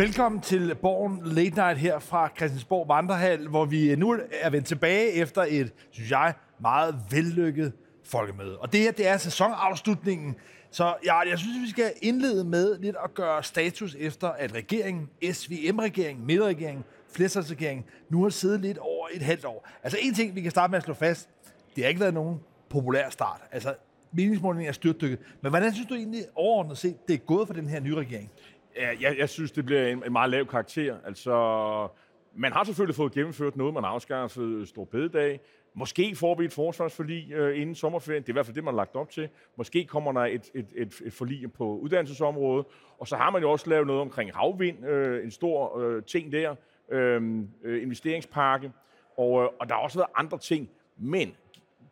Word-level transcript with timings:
Velkommen 0.00 0.40
til 0.40 0.74
Borgen 0.74 1.20
Late 1.24 1.56
Night 1.56 1.78
her 1.78 1.98
fra 1.98 2.30
Christiansborg 2.36 2.88
Vandrehal, 2.88 3.48
hvor 3.48 3.64
vi 3.64 3.96
nu 3.96 4.18
er 4.32 4.50
vendt 4.50 4.66
tilbage 4.66 5.12
efter 5.12 5.42
et, 5.48 5.72
synes 5.90 6.10
jeg, 6.10 6.34
meget 6.60 6.94
vellykket 7.10 7.72
folkemøde. 8.04 8.58
Og 8.58 8.72
det 8.72 8.80
her, 8.80 8.92
det 8.92 9.08
er 9.08 9.16
sæsonafslutningen. 9.16 10.36
Så 10.70 10.94
ja, 11.04 11.18
jeg 11.18 11.38
synes, 11.38 11.62
vi 11.62 11.70
skal 11.70 11.92
indlede 12.02 12.44
med 12.44 12.78
lidt 12.78 12.96
at 13.04 13.14
gøre 13.14 13.42
status 13.42 13.96
efter, 13.98 14.28
at 14.28 14.54
regeringen, 14.54 15.08
SVM-regeringen, 15.32 16.26
midterregeringen, 16.26 16.84
flertalsregeringen, 17.12 17.84
nu 18.10 18.22
har 18.22 18.30
siddet 18.30 18.60
lidt 18.60 18.78
over 18.78 19.08
et 19.12 19.22
halvt 19.22 19.44
år. 19.44 19.68
Altså 19.82 19.98
en 20.02 20.14
ting, 20.14 20.34
vi 20.34 20.40
kan 20.40 20.50
starte 20.50 20.70
med 20.70 20.76
at 20.76 20.84
slå 20.84 20.94
fast, 20.94 21.28
det 21.76 21.84
har 21.84 21.88
ikke 21.88 22.00
været 22.00 22.14
nogen 22.14 22.40
populær 22.68 23.10
start. 23.10 23.40
Altså 23.52 23.74
meningsmålingen 24.12 24.68
er 24.68 24.72
styrtdykket. 24.72 25.18
Men 25.42 25.50
hvordan 25.50 25.74
synes 25.74 25.88
du 25.88 25.94
egentlig 25.94 26.24
overordnet 26.34 26.78
set, 26.78 27.08
det 27.08 27.14
er 27.14 27.18
gået 27.18 27.46
for 27.46 27.54
den 27.54 27.68
her 27.68 27.80
nye 27.80 27.94
regering? 27.94 28.30
Ja, 28.76 28.90
jeg, 29.00 29.18
jeg 29.18 29.28
synes, 29.28 29.52
det 29.52 29.66
bliver 29.66 29.86
en, 29.86 30.02
en 30.06 30.12
meget 30.12 30.30
lav 30.30 30.46
karakter. 30.46 30.96
Altså, 31.04 31.88
man 32.34 32.52
har 32.52 32.64
selvfølgelig 32.64 32.94
fået 32.94 33.12
gennemført 33.12 33.56
noget, 33.56 33.74
man 33.74 33.84
har 33.84 33.90
afskaffet 33.90 34.42
øh, 34.42 34.66
Stor 34.66 34.84
Bededag. 34.84 35.40
Måske 35.74 36.16
får 36.16 36.34
vi 36.34 36.44
et 36.44 36.52
forsvarsforlig 36.52 37.32
øh, 37.32 37.60
inden 37.60 37.74
sommerferien. 37.74 38.22
Det 38.22 38.28
er 38.28 38.32
i 38.32 38.34
hvert 38.34 38.46
fald 38.46 38.54
det, 38.54 38.64
man 38.64 38.74
har 38.74 38.76
lagt 38.76 38.96
op 38.96 39.10
til. 39.10 39.28
Måske 39.56 39.84
kommer 39.84 40.12
der 40.12 40.20
et, 40.20 40.50
et, 40.54 40.66
et, 40.76 41.02
et 41.04 41.12
forlig 41.12 41.52
på 41.52 41.76
uddannelsesområdet. 41.76 42.66
Og 42.98 43.08
så 43.08 43.16
har 43.16 43.30
man 43.30 43.42
jo 43.42 43.50
også 43.50 43.70
lavet 43.70 43.86
noget 43.86 44.02
omkring 44.02 44.34
havvind. 44.34 44.86
Øh, 44.86 45.24
en 45.24 45.30
stor 45.30 45.78
øh, 45.78 46.02
ting 46.02 46.32
der. 46.32 46.54
Øh, 46.90 47.22
øh, 47.62 47.82
investeringspakke. 47.82 48.72
Og, 49.16 49.42
øh, 49.42 49.48
og 49.60 49.68
der 49.68 49.74
har 49.74 49.82
også 49.82 49.98
været 49.98 50.10
andre 50.16 50.38
ting. 50.38 50.70
Men 50.96 51.36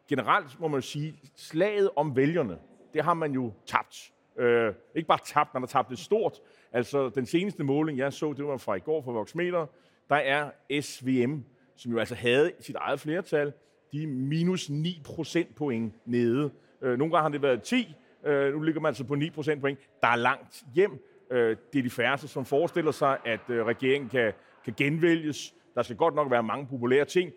generelt 0.09 0.61
må 0.61 0.69
man 0.69 0.83
sige, 0.83 1.15
slaget 1.37 1.91
om 1.97 2.17
vælgerne, 2.17 2.59
det 2.95 3.05
har 3.05 3.15
man 3.15 3.33
jo 3.33 3.53
tabt. 3.67 4.13
Øh, 4.39 4.75
ikke 4.95 5.09
bare 5.09 5.19
tabt, 5.25 5.55
man 5.55 5.63
har 5.63 5.67
tabt 5.67 5.91
det 5.91 5.99
stort. 5.99 6.41
Altså, 6.73 7.09
den 7.09 7.27
seneste 7.27 7.65
måling, 7.65 7.99
jeg 7.99 8.13
så, 8.13 8.33
det 8.33 8.45
var 8.45 8.57
fra 8.57 8.75
i 8.75 8.81
går 8.81 9.03
fra 9.03 9.13
Voxmeter, 9.13 9.67
der 10.09 10.17
er 10.17 10.51
SVM, 10.81 11.35
som 11.77 11.93
jo 11.93 11.99
altså 11.99 12.15
havde 12.15 12.53
sit 12.61 12.77
eget 12.77 13.01
flertal, 13.01 13.53
de 13.93 14.03
er 14.03 14.07
minus 14.07 14.71
9 14.71 15.01
procentpoint 15.05 15.95
nede. 16.07 16.51
Øh, 16.83 16.99
nogle 16.99 17.13
gange 17.13 17.23
har 17.23 17.29
det 17.29 17.43
været 17.43 17.63
10, 17.63 17.95
øh, 18.27 18.53
nu 18.55 18.61
ligger 18.61 18.81
man 18.81 18.89
altså 18.89 19.05
på 19.05 19.15
9 19.15 19.31
procentpoint. 19.31 19.79
Der 20.03 20.09
er 20.09 20.17
langt 20.17 20.65
hjem. 20.75 21.05
Øh, 21.31 21.57
det 21.73 21.79
er 21.79 21.83
de 21.83 21.91
færreste, 21.91 22.29
som 22.29 22.45
forestiller 22.45 22.93
sig, 22.93 23.19
at 23.25 23.41
regeringen 23.49 24.11
kan, 24.11 24.33
kan 24.65 24.75
genvælges. 24.77 25.55
Der 25.75 25.83
skal 25.83 25.97
godt 25.97 26.15
nok 26.15 26.31
være 26.31 26.43
mange 26.43 26.67
populære 26.67 27.05
ting, 27.05 27.33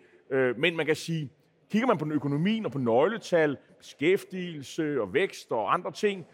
men 0.56 0.76
man 0.76 0.86
kan 0.86 0.96
sige, 0.96 1.30
kigger 1.70 1.86
man 1.86 1.98
på 1.98 2.04
den 2.04 2.12
økonomien 2.12 2.66
og 2.66 2.72
på 2.72 2.78
nøgletal, 2.78 3.56
beskæftigelse 3.78 5.00
og 5.00 5.14
vækst 5.14 5.52
og 5.52 5.74
andre 5.74 5.92
ting, 5.92 6.26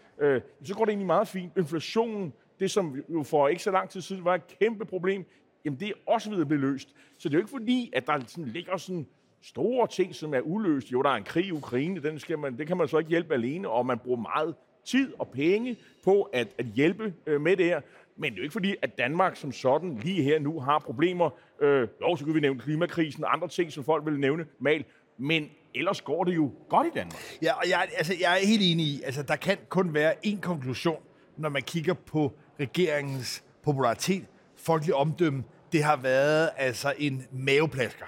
så 0.64 0.74
går 0.74 0.84
det 0.84 0.88
egentlig 0.88 1.06
meget 1.06 1.28
fint. 1.28 1.52
Inflationen, 1.56 2.32
det 2.60 2.70
som 2.70 2.96
jo 3.08 3.22
for 3.22 3.48
ikke 3.48 3.62
så 3.62 3.70
lang 3.70 3.90
tid 3.90 4.00
siden 4.00 4.24
var 4.24 4.34
et 4.34 4.58
kæmpe 4.60 4.84
problem, 4.84 5.24
jamen 5.64 5.80
det 5.80 5.88
er 5.88 5.92
også 6.06 6.30
ved 6.30 6.40
at 6.40 6.48
blive 6.48 6.60
løst. 6.60 6.88
Så 7.18 7.28
det 7.28 7.34
er 7.34 7.38
jo 7.38 7.42
ikke 7.42 7.50
fordi, 7.50 7.90
at 7.92 8.06
der 8.06 8.20
sådan 8.26 8.44
ligger 8.44 8.76
sådan 8.76 9.06
store 9.42 9.86
ting, 9.86 10.14
som 10.14 10.34
er 10.34 10.40
uløst. 10.40 10.92
Jo, 10.92 11.02
der 11.02 11.10
er 11.10 11.14
en 11.14 11.24
krig 11.24 11.46
i 11.46 11.52
Ukraine, 11.52 12.02
den 12.02 12.18
skal 12.18 12.38
man, 12.38 12.58
det 12.58 12.66
kan 12.66 12.76
man 12.76 12.88
så 12.88 12.98
ikke 12.98 13.10
hjælpe 13.10 13.34
alene, 13.34 13.68
og 13.68 13.86
man 13.86 13.98
bruger 13.98 14.20
meget 14.20 14.54
tid 14.84 15.12
og 15.18 15.28
penge 15.28 15.76
på 16.04 16.22
at, 16.22 16.48
at 16.58 16.66
hjælpe 16.66 17.14
øh, 17.26 17.40
med 17.40 17.56
det 17.56 17.66
her. 17.66 17.80
Men 18.16 18.30
det 18.30 18.38
er 18.38 18.40
jo 18.40 18.42
ikke 18.42 18.52
fordi, 18.52 18.74
at 18.82 18.98
Danmark 18.98 19.36
som 19.36 19.52
sådan 19.52 19.98
lige 19.98 20.22
her 20.22 20.38
nu 20.38 20.60
har 20.60 20.78
problemer. 20.78 21.30
Øh, 21.60 21.88
jo, 22.00 22.16
så 22.16 22.24
kan 22.24 22.34
vi 22.34 22.40
nævne 22.40 22.60
klimakrisen 22.60 23.24
og 23.24 23.32
andre 23.32 23.48
ting, 23.48 23.72
som 23.72 23.84
folk 23.84 24.06
vil 24.06 24.20
nævne 24.20 24.46
mal. 24.58 24.84
Men 25.18 25.50
ellers 25.74 26.00
går 26.00 26.24
det 26.24 26.34
jo 26.34 26.50
godt 26.68 26.86
i 26.86 26.90
Danmark. 26.94 27.38
Ja, 27.42 27.52
og 27.52 27.68
jeg, 27.68 27.88
altså, 27.96 28.14
jeg 28.20 28.32
er 28.32 28.46
helt 28.46 28.62
enig 28.62 28.86
i, 28.86 29.02
altså 29.04 29.22
der 29.22 29.36
kan 29.36 29.56
kun 29.68 29.94
være 29.94 30.14
én 30.26 30.40
konklusion, 30.40 31.02
når 31.36 31.48
man 31.48 31.62
kigger 31.62 31.94
på 31.94 32.32
regeringens 32.60 33.42
popularitet, 33.64 34.26
folkelig 34.56 34.94
omdømme. 34.94 35.44
Det 35.72 35.84
har 35.84 35.96
været 35.96 36.50
altså 36.56 36.94
en 36.98 37.26
maveplasker. 37.32 38.06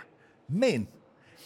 Men 0.48 0.88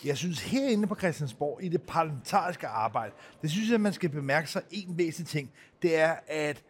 jeg 0.04 0.16
synes 0.16 0.42
herinde 0.42 0.86
på 0.86 0.94
Christiansborg, 0.94 1.58
i 1.62 1.68
det 1.68 1.82
parlamentariske 1.82 2.66
arbejde, 2.66 3.12
det 3.42 3.50
synes 3.50 3.68
jeg, 3.68 3.74
at 3.74 3.80
man 3.80 3.92
skal 3.92 4.08
bemærke 4.08 4.50
sig 4.50 4.62
en 4.70 4.98
væsentlig 4.98 5.28
ting. 5.28 5.50
Det 5.82 5.98
er, 5.98 6.14
at 6.26 6.62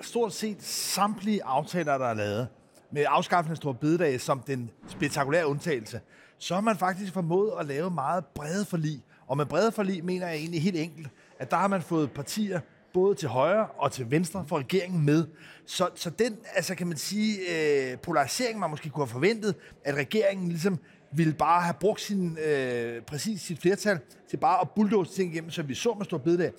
stort 0.00 0.32
set 0.32 0.62
samtlige 0.62 1.44
aftaler, 1.44 1.98
der 1.98 2.06
er 2.06 2.14
lavet, 2.14 2.48
med 2.90 3.04
afskaffelsen 3.08 3.52
af 3.52 3.56
Stor 3.56 3.72
Bededag 3.72 4.20
som 4.20 4.40
den 4.40 4.70
spektakulære 4.88 5.46
undtagelse, 5.46 6.00
så 6.38 6.54
har 6.54 6.60
man 6.60 6.76
faktisk 6.76 7.12
formået 7.12 7.52
at 7.60 7.66
lave 7.66 7.90
meget 7.90 8.26
brede 8.26 8.64
forlig. 8.64 9.02
Og 9.26 9.36
med 9.36 9.46
brede 9.46 9.72
forlig 9.72 10.04
mener 10.04 10.26
jeg 10.26 10.36
egentlig 10.36 10.62
helt 10.62 10.76
enkelt, 10.76 11.08
at 11.38 11.50
der 11.50 11.56
har 11.56 11.68
man 11.68 11.82
fået 11.82 12.12
partier 12.12 12.60
både 12.98 13.14
til 13.14 13.28
højre 13.28 13.66
og 13.66 13.92
til 13.92 14.10
venstre 14.10 14.44
for 14.48 14.58
regeringen 14.58 15.04
med. 15.04 15.26
Så, 15.66 15.88
så 15.94 16.10
den, 16.10 16.36
altså 16.54 16.74
kan 16.74 16.86
man 16.86 16.96
sige, 16.96 17.38
øh, 17.52 17.98
polarisering, 17.98 18.58
man 18.58 18.70
måske 18.70 18.90
kunne 18.90 19.06
have 19.06 19.12
forventet, 19.12 19.54
at 19.84 19.94
regeringen 19.94 20.48
ligesom 20.48 20.78
ville 21.12 21.32
bare 21.32 21.62
have 21.62 21.74
brugt 21.80 22.00
sin, 22.00 22.38
øh, 22.38 23.02
præcis 23.02 23.40
sit 23.40 23.60
flertal 23.60 23.98
til 24.30 24.36
bare 24.36 24.60
at 24.60 24.70
bulldoze 24.70 25.12
ting 25.12 25.32
igennem, 25.32 25.50
så 25.50 25.62
vi 25.62 25.74
så 25.74 25.94
med 25.94 26.04
stor 26.04 26.18
bededag. 26.18 26.52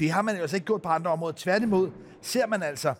Det 0.00 0.10
har 0.10 0.22
man 0.22 0.34
jo 0.34 0.40
altså 0.40 0.56
ikke 0.56 0.66
gjort 0.66 0.82
på 0.82 0.88
andre 0.88 1.10
områder. 1.10 1.34
Tværtimod 1.36 1.90
ser 2.22 2.46
man 2.46 2.62
altså, 2.62 2.94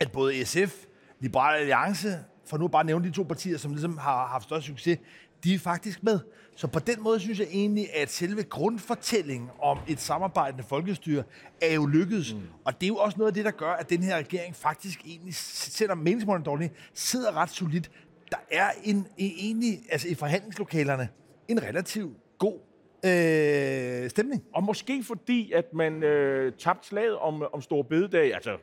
at 0.00 0.12
både 0.12 0.44
SF, 0.44 0.84
Liberale 1.20 1.58
Alliance, 1.58 2.18
for 2.46 2.58
nu 2.58 2.68
bare 2.68 2.80
at 2.80 2.86
nævne 2.86 3.04
de 3.04 3.10
to 3.10 3.22
partier, 3.22 3.58
som 3.58 3.70
ligesom 3.70 3.98
har 3.98 4.26
haft 4.26 4.44
størst 4.44 4.66
succes, 4.66 4.98
de 5.44 5.54
er 5.54 5.58
faktisk 5.58 6.02
med. 6.02 6.20
Så 6.56 6.66
på 6.66 6.78
den 6.78 7.02
måde 7.02 7.20
synes 7.20 7.38
jeg 7.38 7.46
egentlig, 7.50 7.96
at 7.96 8.10
selve 8.10 8.42
grundfortællingen 8.42 9.50
om 9.58 9.78
et 9.88 10.00
samarbejdende 10.00 10.64
folkestyre 10.64 11.22
er 11.62 11.74
jo 11.74 11.86
lykkedes. 11.86 12.34
Mm. 12.34 12.40
Og 12.64 12.80
det 12.80 12.86
er 12.86 12.88
jo 12.88 12.96
også 12.96 13.18
noget 13.18 13.30
af 13.30 13.34
det, 13.34 13.44
der 13.44 13.50
gør, 13.50 13.72
at 13.72 13.90
den 13.90 14.02
her 14.02 14.16
regering 14.16 14.56
faktisk 14.56 15.00
egentlig, 15.06 15.34
selvom 15.34 15.98
meningsmålene 15.98 16.44
dårligt, 16.44 16.72
sidder 16.94 17.36
ret 17.36 17.50
solidt. 17.50 17.90
Der 18.30 18.36
er 18.50 18.70
en, 18.84 18.96
en 18.96 19.32
egentlig, 19.38 19.78
altså 19.90 20.08
i 20.08 20.14
forhandlingslokalerne, 20.14 21.08
en 21.48 21.62
relativt 21.62 22.16
god 22.38 22.58
øh, 23.04 24.10
stemning. 24.10 24.42
Og 24.54 24.62
måske 24.62 25.02
fordi, 25.02 25.52
at 25.52 25.74
man 25.74 26.02
øh, 26.02 26.52
tabte 26.52 26.88
slaget 26.88 27.16
om, 27.16 27.42
om 27.52 27.62
Stor 27.62 27.82
Bededag, 27.82 28.34
altså 28.34 28.56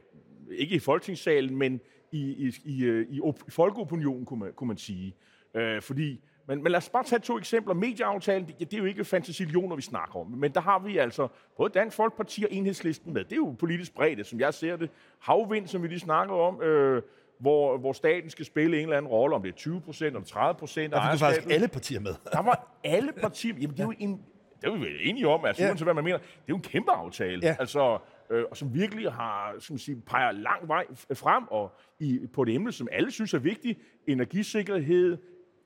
ikke 0.51 0.75
i 0.75 0.79
folketingssalen, 0.79 1.57
men 1.57 1.79
i, 2.11 2.19
i, 2.19 2.53
i, 2.65 2.83
øh, 2.83 3.07
i, 3.09 3.21
i 3.47 3.51
folkeopinionen, 3.51 4.25
kunne 4.25 4.39
man, 4.39 4.53
kunne 4.55 4.67
man 4.67 4.77
sige. 4.77 5.15
Øh, 5.55 5.81
fordi 5.81 6.21
men, 6.47 6.63
men 6.63 6.71
lad 6.71 6.77
os 6.77 6.89
bare 6.89 7.03
tage 7.03 7.19
to 7.19 7.37
eksempler. 7.37 7.73
Medieaftalen, 7.73 8.47
det, 8.47 8.59
det 8.59 8.73
er 8.73 8.77
jo 8.77 8.85
ikke 8.85 9.05
fantasillioner, 9.05 9.75
vi 9.75 9.81
snakker 9.81 10.19
om. 10.19 10.27
Men 10.27 10.51
der 10.51 10.61
har 10.61 10.79
vi 10.79 10.97
altså 10.97 11.27
både 11.57 11.69
Dansk 11.69 11.95
Folkeparti 11.97 12.43
og 12.43 12.51
Enhedslisten 12.51 13.13
med. 13.13 13.23
Det 13.23 13.31
er 13.31 13.35
jo 13.35 13.55
politisk 13.59 13.95
bredt, 13.95 14.27
som 14.27 14.39
jeg 14.39 14.53
ser 14.53 14.75
det. 14.75 14.89
Havvind, 15.19 15.67
som 15.67 15.83
vi 15.83 15.87
lige 15.87 15.99
snakker 15.99 16.35
om, 16.35 16.61
øh, 16.61 17.01
hvor, 17.39 17.77
hvor 17.77 17.93
staten 17.93 18.29
skal 18.29 18.45
spille 18.45 18.77
en 18.77 18.83
eller 18.83 18.97
anden 18.97 19.11
rolle, 19.11 19.35
om 19.35 19.41
det 19.41 19.49
er 19.49 19.55
20 19.55 19.81
procent 19.81 20.07
eller 20.15 20.25
30 20.25 20.59
procent. 20.59 20.93
Der 20.93 21.01
er 21.01 21.17
faktisk 21.17 21.47
alle 21.49 21.67
partier 21.67 21.99
med. 21.99 22.13
der 22.31 22.41
var 22.41 22.79
alle 22.83 23.11
partier. 23.21 23.53
Jamen, 23.53 23.71
det 23.71 23.79
er 23.79 23.83
jo 23.83 23.93
en, 23.99 24.21
det 24.61 24.67
er 24.67 24.77
vi 24.77 24.87
enige 25.01 25.27
om, 25.27 25.45
altså, 25.45 25.63
ja. 25.63 25.69
uanset 25.69 25.85
hvad 25.85 25.93
man 25.93 26.03
mener. 26.03 26.17
Det 26.17 26.25
er 26.25 26.49
jo 26.49 26.55
en 26.55 26.61
kæmpe 26.61 26.91
aftale. 26.91 27.39
Ja. 27.43 27.55
Altså, 27.59 27.97
øh, 28.29 28.43
og 28.51 28.57
som 28.57 28.73
virkelig 28.73 29.11
har, 29.11 29.55
som 29.59 29.73
man 29.73 29.79
sige, 29.79 30.01
peger 30.01 30.31
lang 30.31 30.67
vej 30.67 30.85
frem 31.13 31.43
og 31.47 31.75
i, 31.99 32.19
på 32.33 32.45
det 32.45 32.55
emne, 32.55 32.71
som 32.71 32.87
alle 32.91 33.11
synes 33.11 33.33
er 33.33 33.39
vigtigt. 33.39 33.79
Energisikkerhed, 34.07 35.17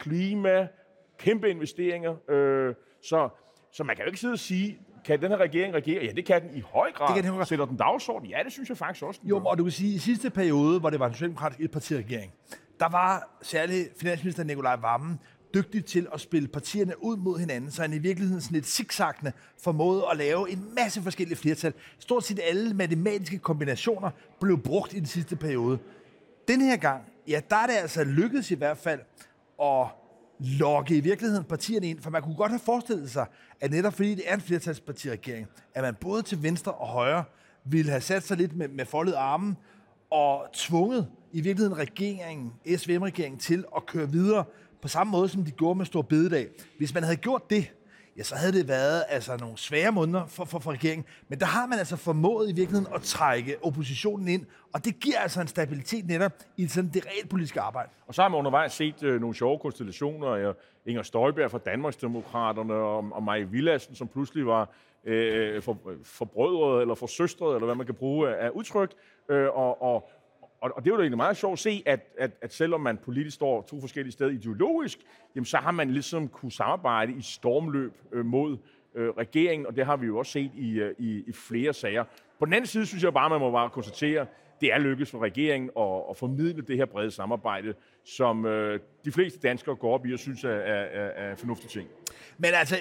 klima, 0.02 0.68
kæmpe 1.20 1.50
investeringer. 1.50 2.32
Øh, 2.32 2.76
så, 3.04 3.30
så 3.72 3.84
man 3.84 3.96
kan 3.96 4.06
jo 4.06 4.10
ikke 4.10 4.20
sidde 4.20 4.34
og 4.34 4.40
sige, 4.40 4.80
kan 5.06 5.22
den 5.22 5.32
her 5.32 5.38
regering 5.38 5.74
regere? 5.74 6.06
Ja, 6.06 6.12
det 6.12 6.26
kan 6.26 6.42
den 6.42 6.58
i 6.58 6.62
høj 6.62 6.92
grad. 6.92 7.16
Det 7.16 7.24
kan 7.24 7.34
den. 7.34 7.46
Sætter 7.46 7.66
den 7.66 7.78
dagsorden? 7.78 8.30
Ja, 8.30 8.38
det 8.44 8.52
synes 8.52 8.70
jeg 8.70 8.78
faktisk 8.78 9.06
også. 9.06 9.22
Jo, 9.24 9.42
og 9.46 9.58
du 9.58 9.64
kan 9.64 9.72
sige, 9.72 9.90
at 9.90 9.96
i 9.96 10.00
sidste 10.00 10.30
periode, 10.30 10.80
hvor 10.80 10.90
det 10.90 11.00
var 11.00 11.08
en 11.08 11.14
socialdemokratisk 11.14 11.60
etpartiregering, 11.62 12.34
der 12.80 12.90
var 12.90 13.38
særligt 13.42 13.90
finansminister 14.00 14.44
Nikolaj 14.44 14.76
Vammen 14.76 15.20
dygtig 15.54 15.86
til 15.86 16.08
at 16.14 16.22
spille 16.22 16.48
partierne 16.48 17.04
ud 17.04 17.18
mod 17.18 17.40
hinanden, 17.40 17.72
så 17.72 17.82
han 17.82 17.94
i 17.94 17.98
virkeligheden 17.98 18.42
sådan 18.42 18.56
lidt 18.56 18.66
zigzaggende 18.66 19.32
formåede 19.64 20.04
at 20.12 20.18
lave 20.18 20.52
en 20.52 20.74
masse 20.76 21.02
forskellige 21.02 21.38
flertal. 21.38 21.74
Stort 22.00 22.24
set 22.24 22.40
alle 22.44 22.74
matematiske 22.74 23.38
kombinationer 23.38 24.10
blev 24.40 24.64
brugt 24.64 24.94
i 24.94 24.98
den 24.98 25.06
sidste 25.06 25.36
periode. 25.36 25.80
Den 26.48 26.62
her 26.62 26.78
gang, 26.78 27.04
ja, 27.28 27.42
der 27.50 27.56
er 27.56 27.68
det 27.68 27.74
altså 27.74 28.04
lykkedes 28.04 28.52
i 28.52 28.56
hvert 28.56 28.78
fald 28.78 29.00
at 29.62 29.88
lokke 30.42 30.98
i 30.98 31.00
virkeligheden 31.00 31.44
partierne 31.44 31.88
ind, 31.88 32.02
for 32.02 32.10
man 32.10 32.22
kunne 32.22 32.36
godt 32.36 32.52
have 32.52 32.60
forestillet 32.60 33.12
sig, 33.12 33.26
at 33.62 33.72
netop 33.72 33.94
fordi 33.94 34.16
det 34.16 34.24
er 34.28 34.34
en 34.34 34.42
flertalspartiregering, 34.42 35.48
at 35.74 35.84
man 35.84 35.96
både 36.02 36.22
til 36.22 36.44
venstre 36.44 36.72
og 36.72 36.88
højre 36.88 37.24
ville 37.66 37.92
have 37.92 38.02
sat 38.02 38.24
sig 38.24 38.38
lidt 38.38 38.56
med, 38.56 38.68
med 38.68 38.86
foldet 38.86 39.14
armen 39.14 39.58
og 40.12 40.46
tvunget 40.54 41.08
i 41.32 41.42
virkeligheden 41.42 41.78
regeringen, 41.78 42.54
SVM-regeringen, 42.78 43.40
til 43.40 43.66
at 43.76 43.86
køre 43.86 44.12
videre 44.12 44.44
på 44.82 44.88
samme 44.88 45.12
måde, 45.12 45.30
som 45.30 45.46
de 45.46 45.52
gjorde 45.52 45.78
med 45.78 45.86
Stor 45.86 46.02
Bededag. 46.02 46.48
Hvis 46.78 46.94
man 46.94 47.04
havde 47.04 47.16
gjort 47.16 47.50
det, 47.50 47.72
ja, 48.18 48.24
så 48.24 48.36
havde 48.36 48.54
det 48.54 48.68
været 48.68 49.04
altså, 49.10 49.38
nogle 49.38 49.58
svære 49.58 49.92
måneder 49.92 50.26
for, 50.26 50.46
for, 50.46 50.60
for 50.60 50.72
regeringen. 50.72 51.06
Men 51.28 51.40
der 51.40 51.46
har 51.46 51.66
man 51.66 51.80
altså 51.80 51.96
formået 51.96 52.50
i 52.50 52.54
virkeligheden 52.54 52.94
at 52.96 53.02
trække 53.02 53.56
oppositionen 53.62 54.28
ind, 54.28 54.46
og 54.74 54.86
det 54.86 55.00
giver 55.00 55.20
altså 55.20 55.42
en 55.42 55.48
stabilitet 55.48 56.08
netop 56.08 56.32
i 56.58 56.68
sådan 56.68 56.90
det 56.94 57.06
realpolitiske 57.06 57.62
arbejde. 57.62 57.90
Og 58.08 58.16
så 58.16 58.22
har 58.22 58.30
man 58.30 58.38
undervejs 58.38 58.74
set 58.74 59.04
øh, 59.04 59.22
nogle 59.22 59.36
sjove 59.36 59.60
konstellationer. 59.60 60.36
Ja, 60.36 60.52
Inger 60.86 61.04
Støjberg 61.04 61.52
fra 61.52 61.58
Danmarksdemokraterne 61.58 62.74
og, 62.74 63.08
og 63.12 63.24
Maja 63.24 63.44
Villassen, 63.44 63.96
som 63.96 64.08
pludselig 64.08 64.46
var 64.46 64.70
øh, 65.04 65.62
for, 65.62 65.78
øh, 66.22 66.28
brødre 66.28 66.82
eller 66.82 66.96
for 66.96 67.08
søstre, 67.08 67.56
eller 67.56 67.66
hvad 67.66 67.76
man 67.76 67.86
kan 67.86 67.96
bruge 67.96 68.36
af 68.36 68.50
udtryk. 68.50 68.92
Øh, 69.30 69.48
og, 69.54 69.82
og, 69.82 70.10
og, 70.62 70.72
og 70.76 70.86
det 70.86 70.92
er 70.92 70.96
jo 70.96 71.00
egentlig 71.02 71.18
meget 71.18 71.38
sjovt 71.38 71.54
at 71.54 71.60
se, 71.60 71.84
at, 71.86 72.00
at, 72.18 72.32
at 72.42 72.54
selvom 72.54 72.82
man 72.82 72.98
politisk 72.98 73.36
står 73.36 73.62
to 73.62 73.80
forskellige 73.82 74.14
steder 74.14 74.32
ideologisk, 74.32 75.00
jamen 75.36 75.46
så 75.46 75.58
har 75.58 75.72
man 75.72 75.92
ligesom 75.92 76.28
kunne 76.28 76.52
samarbejde 76.52 77.14
i 77.14 77.22
stormløb 77.22 77.94
øh, 78.12 78.26
mod 78.26 78.58
øh, 78.96 79.10
regeringen, 79.10 79.68
og 79.68 79.76
det 79.76 79.86
har 79.86 79.98
vi 79.98 80.06
jo 80.06 80.18
også 80.18 80.32
set 80.32 80.52
i, 80.56 80.72
øh, 80.72 80.96
i, 80.98 81.24
i 81.28 81.32
flere 81.32 81.74
sager. 81.74 82.04
På 82.40 82.46
den 82.46 82.54
anden 82.54 82.68
side 82.68 82.86
synes 82.86 83.04
jeg 83.04 83.14
bare, 83.14 83.30
man 83.30 83.40
må 83.40 83.52
bare 83.52 83.70
konstatere, 83.70 84.26
det 84.62 84.74
er 84.74 84.78
lykkedes 84.78 85.12
for 85.12 85.20
regeringen 85.20 85.70
at, 85.80 86.02
at 86.10 86.18
formidle 86.18 86.62
det 86.62 86.78
her 86.78 86.86
brede 86.86 87.12
samarbejde, 87.12 87.74
som 88.04 88.46
øh, 88.46 88.80
de 89.06 89.12
fleste 89.12 89.40
danskere 89.40 89.76
går 89.76 89.94
op 89.94 90.06
i 90.06 90.14
og 90.14 90.20
synes 90.20 90.44
er, 90.44 90.50
er, 90.50 90.84
er, 90.84 91.08
er 91.08 91.36
fornuftige 91.36 91.70
ting. 91.70 91.90
Men 92.38 92.50
altså, 92.54 92.76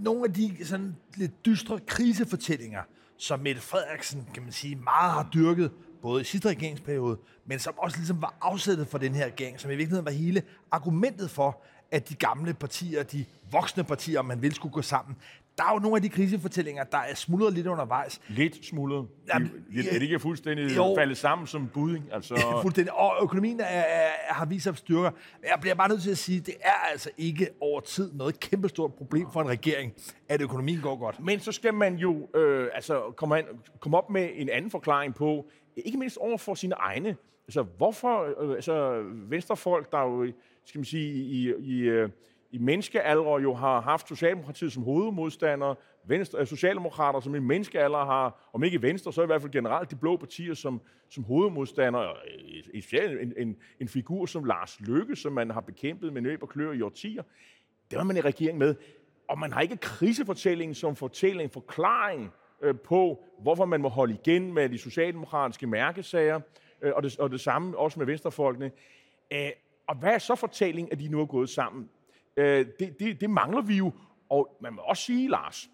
nogle 0.00 0.24
af 0.24 0.32
de 0.32 0.66
sådan 0.66 0.96
lidt 1.16 1.46
dystre 1.46 1.80
krisefortællinger, 1.86 2.82
som 3.18 3.40
Mette 3.40 3.60
Frederiksen, 3.60 4.28
kan 4.34 4.42
man 4.42 4.52
sige, 4.52 4.76
meget 4.76 5.12
har 5.12 5.28
dyrket, 5.34 5.70
både 6.06 6.20
i 6.20 6.24
sidste 6.24 6.48
regeringsperiode, 6.48 7.18
men 7.46 7.58
som 7.58 7.74
også 7.78 7.96
ligesom 7.96 8.22
var 8.22 8.34
afsættet 8.40 8.88
for 8.88 8.98
den 8.98 9.14
her 9.14 9.26
regering, 9.26 9.60
som 9.60 9.70
i 9.70 9.74
virkeligheden 9.74 10.04
var 10.04 10.10
hele 10.12 10.42
argumentet 10.70 11.30
for, 11.30 11.62
at 11.90 12.08
de 12.08 12.14
gamle 12.14 12.54
partier, 12.54 13.02
de 13.02 13.24
voksne 13.50 13.84
partier, 13.84 14.18
om 14.18 14.24
man 14.24 14.42
vil, 14.42 14.54
skulle 14.54 14.72
gå 14.72 14.82
sammen. 14.82 15.16
Der 15.58 15.64
er 15.64 15.72
jo 15.72 15.78
nogle 15.78 15.96
af 15.96 16.02
de 16.02 16.08
krisefortællinger, 16.08 16.84
der 16.84 16.98
er 16.98 17.14
smuldret 17.14 17.52
lidt 17.52 17.66
undervejs. 17.66 18.20
Lidt 18.28 18.66
smuldret. 18.66 19.06
Jamen, 19.34 19.50
er 19.78 19.92
det 19.92 20.02
ikke 20.02 20.20
fuldstændig 20.20 20.76
Jo. 20.76 20.94
faldet 20.98 21.18
sammen 21.18 21.46
som 21.46 21.68
budding? 21.68 22.04
Altså, 22.12 22.58
Fuldstændig. 22.62 22.92
Og 22.94 23.14
økonomien 23.22 23.60
er, 23.60 23.64
er, 23.64 24.10
har 24.28 24.44
vist 24.46 24.64
sig 24.64 24.76
styrker. 24.76 25.10
Jeg 25.42 25.58
bliver 25.60 25.74
bare 25.74 25.88
nødt 25.88 26.02
til 26.02 26.10
at 26.10 26.18
sige, 26.18 26.38
at 26.38 26.46
det 26.46 26.54
er 26.60 26.90
altså 26.92 27.10
ikke 27.18 27.48
over 27.76 27.84
tid 27.84 28.12
noget 28.12 28.40
kæmpestort 28.40 28.94
problem 28.94 29.26
for 29.32 29.40
en 29.40 29.48
regering, 29.48 29.92
at 30.28 30.42
økonomien 30.42 30.80
går 30.80 30.96
godt. 30.96 31.20
Men 31.20 31.40
så 31.40 31.52
skal 31.52 31.74
man 31.74 31.94
jo 31.96 32.28
øh, 32.34 32.68
altså 32.74 33.12
komme, 33.16 33.38
an, 33.38 33.44
komme 33.80 33.96
op 33.96 34.10
med 34.10 34.28
en 34.34 34.48
anden 34.48 34.70
forklaring 34.70 35.14
på, 35.14 35.46
ikke 35.76 35.98
mindst 35.98 36.16
over 36.16 36.38
for 36.38 36.54
sine 36.54 36.74
egne. 36.74 37.16
Altså, 37.46 37.62
hvorfor 37.62 38.42
øh, 38.42 38.54
altså, 38.54 39.02
venstrefolk, 39.12 39.92
der 39.92 40.00
jo, 40.02 40.32
skal 40.64 40.78
man 40.78 40.84
sige, 40.84 41.14
i, 41.14 41.52
i, 41.58 41.80
øh, 41.80 42.08
i 42.50 42.58
menneskealder 42.58 43.38
jo 43.38 43.54
har 43.54 43.80
haft 43.80 44.08
Socialdemokratiet 44.08 44.72
som 44.72 44.82
hovedmodstander, 44.82 45.74
venstre, 46.04 46.38
øh, 46.38 46.46
Socialdemokrater 46.46 47.20
som 47.20 47.34
i 47.34 47.38
menneskealder 47.38 48.04
har, 48.04 48.50
om 48.52 48.64
ikke 48.64 48.82
Venstre, 48.82 49.12
så 49.12 49.22
i 49.22 49.26
hvert 49.26 49.40
fald 49.40 49.52
generelt 49.52 49.90
de 49.90 49.96
blå 49.96 50.16
partier 50.16 50.54
som, 50.54 50.80
som 51.08 51.24
hovedmodstander, 51.24 52.00
øh, 52.92 53.22
en, 53.22 53.32
en, 53.36 53.56
en 53.80 53.88
figur 53.88 54.26
som 54.26 54.44
Lars 54.44 54.80
Løkke, 54.80 55.16
som 55.16 55.32
man 55.32 55.50
har 55.50 55.60
bekæmpet 55.60 56.12
med 56.12 56.22
nøb 56.22 56.42
og 56.42 56.48
klør 56.48 56.72
i 56.72 56.82
årtier, 56.82 57.22
det 57.90 57.98
var 57.98 58.04
man 58.04 58.16
i 58.16 58.20
regering 58.20 58.58
med. 58.58 58.74
Og 59.28 59.38
man 59.38 59.52
har 59.52 59.60
ikke 59.60 59.76
krisefortællingen 59.76 60.74
som 60.74 60.96
fortælling, 60.96 61.52
forklaring 61.52 62.32
øh, 62.62 62.74
på, 62.84 63.24
hvorfor 63.42 63.64
man 63.64 63.80
må 63.80 63.88
holde 63.88 64.14
igen 64.14 64.52
med 64.52 64.68
de 64.68 64.78
socialdemokratiske 64.78 65.66
mærkesager, 65.66 66.40
øh, 66.82 66.92
og, 66.96 67.02
det, 67.02 67.18
og 67.18 67.30
det 67.30 67.40
samme 67.40 67.78
også 67.78 67.98
med 67.98 68.06
venstrefolkene. 68.06 68.70
Øh, 69.32 69.50
og 69.86 69.96
hvad 69.96 70.14
er 70.14 70.18
så 70.18 70.34
fortællingen, 70.34 70.92
at 70.92 70.98
de 70.98 71.08
nu 71.08 71.20
er 71.20 71.26
gået 71.26 71.48
sammen? 71.48 71.88
Øh, 72.36 72.66
det, 72.78 73.00
det, 73.00 73.20
det 73.20 73.30
mangler 73.30 73.62
vi 73.62 73.76
jo, 73.76 73.92
og 74.28 74.56
man 74.60 74.72
må 74.72 74.82
også 74.82 75.02
sige, 75.02 75.28
Lars, 75.30 75.70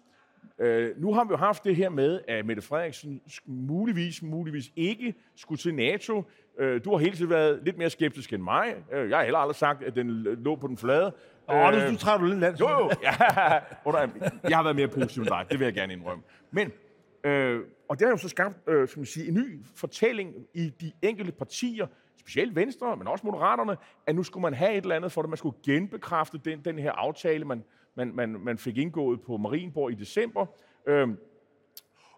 Øh, 0.59 1.01
nu 1.01 1.13
har 1.13 1.23
vi 1.23 1.29
jo 1.31 1.37
haft 1.37 1.63
det 1.63 1.75
her 1.75 1.89
med, 1.89 2.21
at 2.27 2.45
Mette 2.45 2.61
Frederiksen 2.61 3.21
muligvis, 3.45 4.21
muligvis 4.21 4.71
ikke 4.75 5.13
skulle 5.35 5.59
til 5.59 5.75
NATO. 5.75 6.23
Øh, 6.59 6.83
du 6.83 6.91
har 6.91 6.97
hele 6.97 7.15
tiden 7.15 7.29
været 7.29 7.61
lidt 7.63 7.77
mere 7.77 7.89
skeptisk 7.89 8.33
end 8.33 8.41
mig. 8.41 8.75
Øh, 8.91 9.09
jeg 9.09 9.17
har 9.17 9.23
heller 9.23 9.39
aldrig 9.39 9.55
sagt, 9.55 9.83
at 9.83 9.95
den 9.95 10.09
lå 10.23 10.55
på 10.55 10.67
den 10.67 10.77
flade. 10.77 11.13
Åh, 11.49 11.55
oh, 11.55 11.73
nu, 11.73 11.91
nu 11.91 11.97
træder 11.97 12.17
du 12.17 12.25
lidt 12.25 12.39
land. 12.39 12.57
Jo, 12.59 12.69
jo. 12.69 12.89
Ja, 13.03 13.11
jeg 14.49 14.57
har 14.57 14.63
været 14.63 14.75
mere 14.75 14.87
positiv 14.87 15.21
end 15.21 15.29
dig, 15.29 15.45
det 15.49 15.59
vil 15.59 15.65
jeg 15.65 15.73
gerne 15.73 15.93
indrømme. 15.93 16.23
Men, 16.51 16.71
øh, 17.23 17.61
og 17.89 17.99
det 17.99 18.07
har 18.07 18.11
jo 18.11 18.17
så 18.17 18.29
skabt 18.29 18.55
øh, 18.67 18.87
skal 18.87 18.99
man 18.99 19.05
sige, 19.05 19.27
en 19.27 19.33
ny 19.33 19.65
fortælling 19.75 20.33
i 20.53 20.69
de 20.69 20.91
enkelte 21.01 21.31
partier, 21.31 21.87
specielt 22.19 22.55
Venstre, 22.55 22.97
men 22.97 23.07
også 23.07 23.25
Moderaterne, 23.25 23.77
at 24.07 24.15
nu 24.15 24.23
skulle 24.23 24.41
man 24.41 24.53
have 24.53 24.71
et 24.71 24.81
eller 24.81 24.95
andet 24.95 25.11
for 25.11 25.21
det, 25.21 25.29
man 25.29 25.37
skulle 25.37 25.55
genbekræfte 25.65 26.37
den, 26.45 26.61
den 26.65 26.79
her 26.79 26.91
aftale, 26.91 27.45
man, 27.45 27.63
man, 27.95 28.15
man, 28.15 28.29
man 28.29 28.57
fik 28.57 28.77
indgået 28.77 29.21
på 29.21 29.37
Marienborg 29.37 29.91
i 29.91 29.95
december. 29.95 30.45
Øh, 30.87 31.07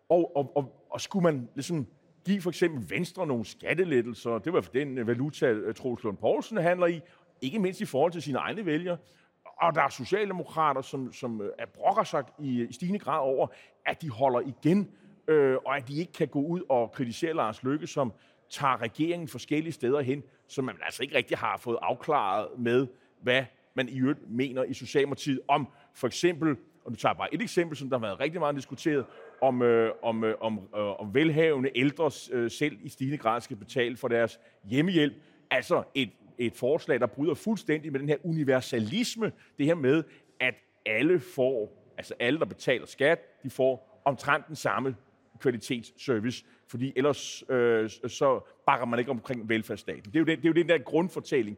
og, 0.09 0.37
og, 0.37 0.51
og, 0.57 0.85
og 0.89 1.01
skulle 1.01 1.23
man 1.23 1.49
ligesom 1.55 1.87
give 2.25 2.41
for 2.41 2.49
eksempel 2.49 2.89
Venstre 2.89 3.27
nogle 3.27 3.45
skattelettelser, 3.45 4.37
det 4.37 4.53
var 4.53 4.61
for 4.61 4.71
den 4.71 5.07
valuta, 5.07 5.51
øh, 5.51 5.75
Troels 5.75 6.03
Lund 6.03 6.17
Poulsen 6.17 6.57
handler 6.57 6.87
i, 6.87 7.01
ikke 7.41 7.59
mindst 7.59 7.81
i 7.81 7.85
forhold 7.85 8.11
til 8.11 8.21
sine 8.21 8.37
egne 8.37 8.65
vælgere. 8.65 8.97
Og 9.45 9.75
der 9.75 9.81
er 9.81 9.89
socialdemokrater, 9.89 10.81
som, 10.81 11.13
som 11.13 11.41
øh, 11.41 11.49
er 11.59 11.65
brokker 11.65 12.03
sig 12.03 12.23
i, 12.39 12.63
i 12.69 12.73
stigende 12.73 12.99
grad 12.99 13.19
over, 13.19 13.47
at 13.85 14.01
de 14.01 14.09
holder 14.09 14.39
igen, 14.39 14.91
øh, 15.27 15.57
og 15.65 15.77
at 15.77 15.87
de 15.87 15.99
ikke 15.99 16.13
kan 16.13 16.27
gå 16.27 16.41
ud 16.41 16.61
og 16.69 16.91
kritisere 16.91 17.33
Lars 17.33 17.63
Løkke, 17.63 17.87
som 17.87 18.13
tager 18.49 18.81
regeringen 18.81 19.27
forskellige 19.27 19.73
steder 19.73 20.01
hen, 20.01 20.23
som 20.47 20.65
man 20.65 20.75
altså 20.85 21.03
ikke 21.03 21.15
rigtig 21.15 21.37
har 21.37 21.57
fået 21.57 21.77
afklaret 21.81 22.47
med, 22.57 22.87
hvad 23.21 23.45
man 23.73 23.89
i 23.89 23.99
øvrigt 23.99 24.29
mener 24.29 24.63
i 24.63 24.73
Socialdemokratiet 24.73 25.39
om 25.47 25.67
for 25.93 26.07
eksempel, 26.07 26.57
og 26.85 26.91
nu 26.91 26.95
tager 26.95 27.13
jeg 27.13 27.17
bare 27.17 27.33
et 27.33 27.41
eksempel, 27.41 27.77
som 27.77 27.89
der 27.89 27.97
har 27.97 28.05
været 28.05 28.19
rigtig 28.19 28.39
meget 28.39 28.55
diskuteret, 28.55 29.05
om, 29.41 29.61
øh, 29.61 29.91
om, 30.03 30.23
øh, 30.23 30.35
om, 30.41 30.59
øh, 30.77 30.99
om 30.99 31.13
velhavende 31.13 31.69
ældre 31.75 32.11
øh, 32.31 32.51
selv 32.51 32.77
i 32.81 32.89
stigende 32.89 33.17
grad 33.17 33.41
skal 33.41 33.57
betale 33.57 33.97
for 33.97 34.07
deres 34.07 34.39
hjemmehjælp. 34.63 35.13
Altså 35.51 35.83
et, 35.95 36.09
et 36.37 36.53
forslag, 36.55 36.99
der 36.99 37.05
bryder 37.05 37.33
fuldstændig 37.33 37.91
med 37.91 37.99
den 37.99 38.09
her 38.09 38.17
universalisme, 38.23 39.31
det 39.57 39.65
her 39.65 39.75
med, 39.75 40.03
at 40.39 40.55
alle 40.85 41.19
får, 41.19 41.83
altså 41.97 42.13
alle, 42.19 42.39
der 42.39 42.45
betaler 42.45 42.85
skat, 42.85 43.43
de 43.43 43.49
får 43.49 44.01
omtrent 44.05 44.47
den 44.47 44.55
samme 44.55 44.95
kvalitetsservice, 45.39 46.45
fordi 46.67 46.93
ellers 46.95 47.43
øh, 47.49 47.89
så 47.89 48.39
bakker 48.65 48.85
man 48.85 48.99
ikke 48.99 49.11
omkring 49.11 49.49
velfærdsstaten. 49.49 50.03
Det 50.03 50.15
er, 50.15 50.19
jo 50.19 50.25
den, 50.25 50.37
det 50.37 50.45
er 50.45 50.49
jo 50.49 50.53
den 50.53 50.69
der 50.69 50.77
grundfortælling, 50.77 51.57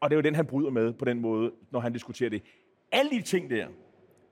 og 0.00 0.10
det 0.10 0.14
er 0.14 0.18
jo 0.18 0.22
den, 0.22 0.34
han 0.34 0.46
bryder 0.46 0.70
med 0.70 0.92
på 0.92 1.04
den 1.04 1.20
måde, 1.20 1.52
når 1.70 1.80
han 1.80 1.92
diskuterer 1.92 2.30
det. 2.30 2.42
Alle 2.92 3.10
de 3.10 3.22
ting 3.22 3.50
der, 3.50 3.68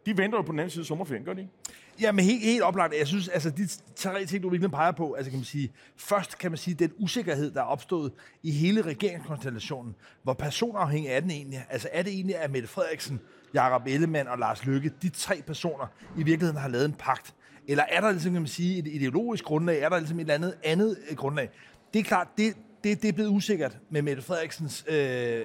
de 0.07 0.17
venter 0.17 0.39
jo 0.39 0.43
på 0.43 0.53
den 0.53 0.59
anden 0.59 0.71
side 0.71 0.83
af 0.83 0.87
sommerferien, 0.87 1.25
gør 1.25 1.33
de 1.33 1.41
ikke? 1.41 1.53
Jamen 2.01 2.25
helt, 2.25 2.45
helt 2.45 2.63
oplagt. 2.63 2.95
Jeg 2.99 3.07
synes, 3.07 3.29
altså 3.29 3.51
de 3.51 3.69
tre 3.97 4.25
ting, 4.25 4.43
du 4.43 4.49
virkelig 4.49 4.71
peger 4.71 4.93
på, 4.93 5.13
altså 5.13 5.31
kan 5.31 5.39
man 5.39 5.45
sige, 5.45 5.73
først 5.97 6.39
kan 6.39 6.51
man 6.51 6.59
sige, 6.59 6.75
den 6.75 6.93
usikkerhed, 6.99 7.51
der 7.51 7.61
er 7.61 7.65
opstået 7.65 8.13
i 8.43 8.51
hele 8.51 8.83
regeringskonstellationen, 8.83 9.95
hvor 10.23 10.33
personafhængig 10.33 11.11
er 11.11 11.21
den 11.21 11.31
egentlig? 11.31 11.67
Altså 11.71 11.89
er 11.93 12.03
det 12.03 12.13
egentlig, 12.13 12.37
at 12.37 12.51
Mette 12.51 12.69
Frederiksen, 12.69 13.21
Jakob 13.55 13.83
Ellemann 13.87 14.29
og 14.29 14.39
Lars 14.39 14.67
Løkke, 14.67 14.93
de 15.03 15.09
tre 15.09 15.43
personer, 15.47 15.87
i 16.19 16.23
virkeligheden 16.23 16.61
har 16.61 16.69
lavet 16.69 16.85
en 16.85 16.93
pagt? 16.93 17.35
Eller 17.69 17.85
er 17.89 18.01
der 18.01 18.11
ligesom, 18.11 18.33
kan 18.33 18.43
man 18.43 18.49
sige, 18.49 18.79
et 18.79 18.87
ideologisk 18.87 19.45
grundlag? 19.45 19.81
Er 19.81 19.89
der 19.89 19.99
ligesom 19.99 20.19
et 20.19 20.21
eller 20.21 20.35
andet 20.35 20.55
andet 20.65 20.99
øh, 21.11 21.17
grundlag? 21.17 21.51
Det 21.95 21.99
er 21.99 22.05
klart, 22.05 22.29
det, 22.39 22.57
det, 22.85 23.03
det 23.03 23.09
er 23.09 23.13
blevet 23.13 23.31
usikkert 23.31 23.79
med 23.91 24.03
Mette 24.03 24.23
Frederiksens 24.23 24.85
øh, 24.89 25.45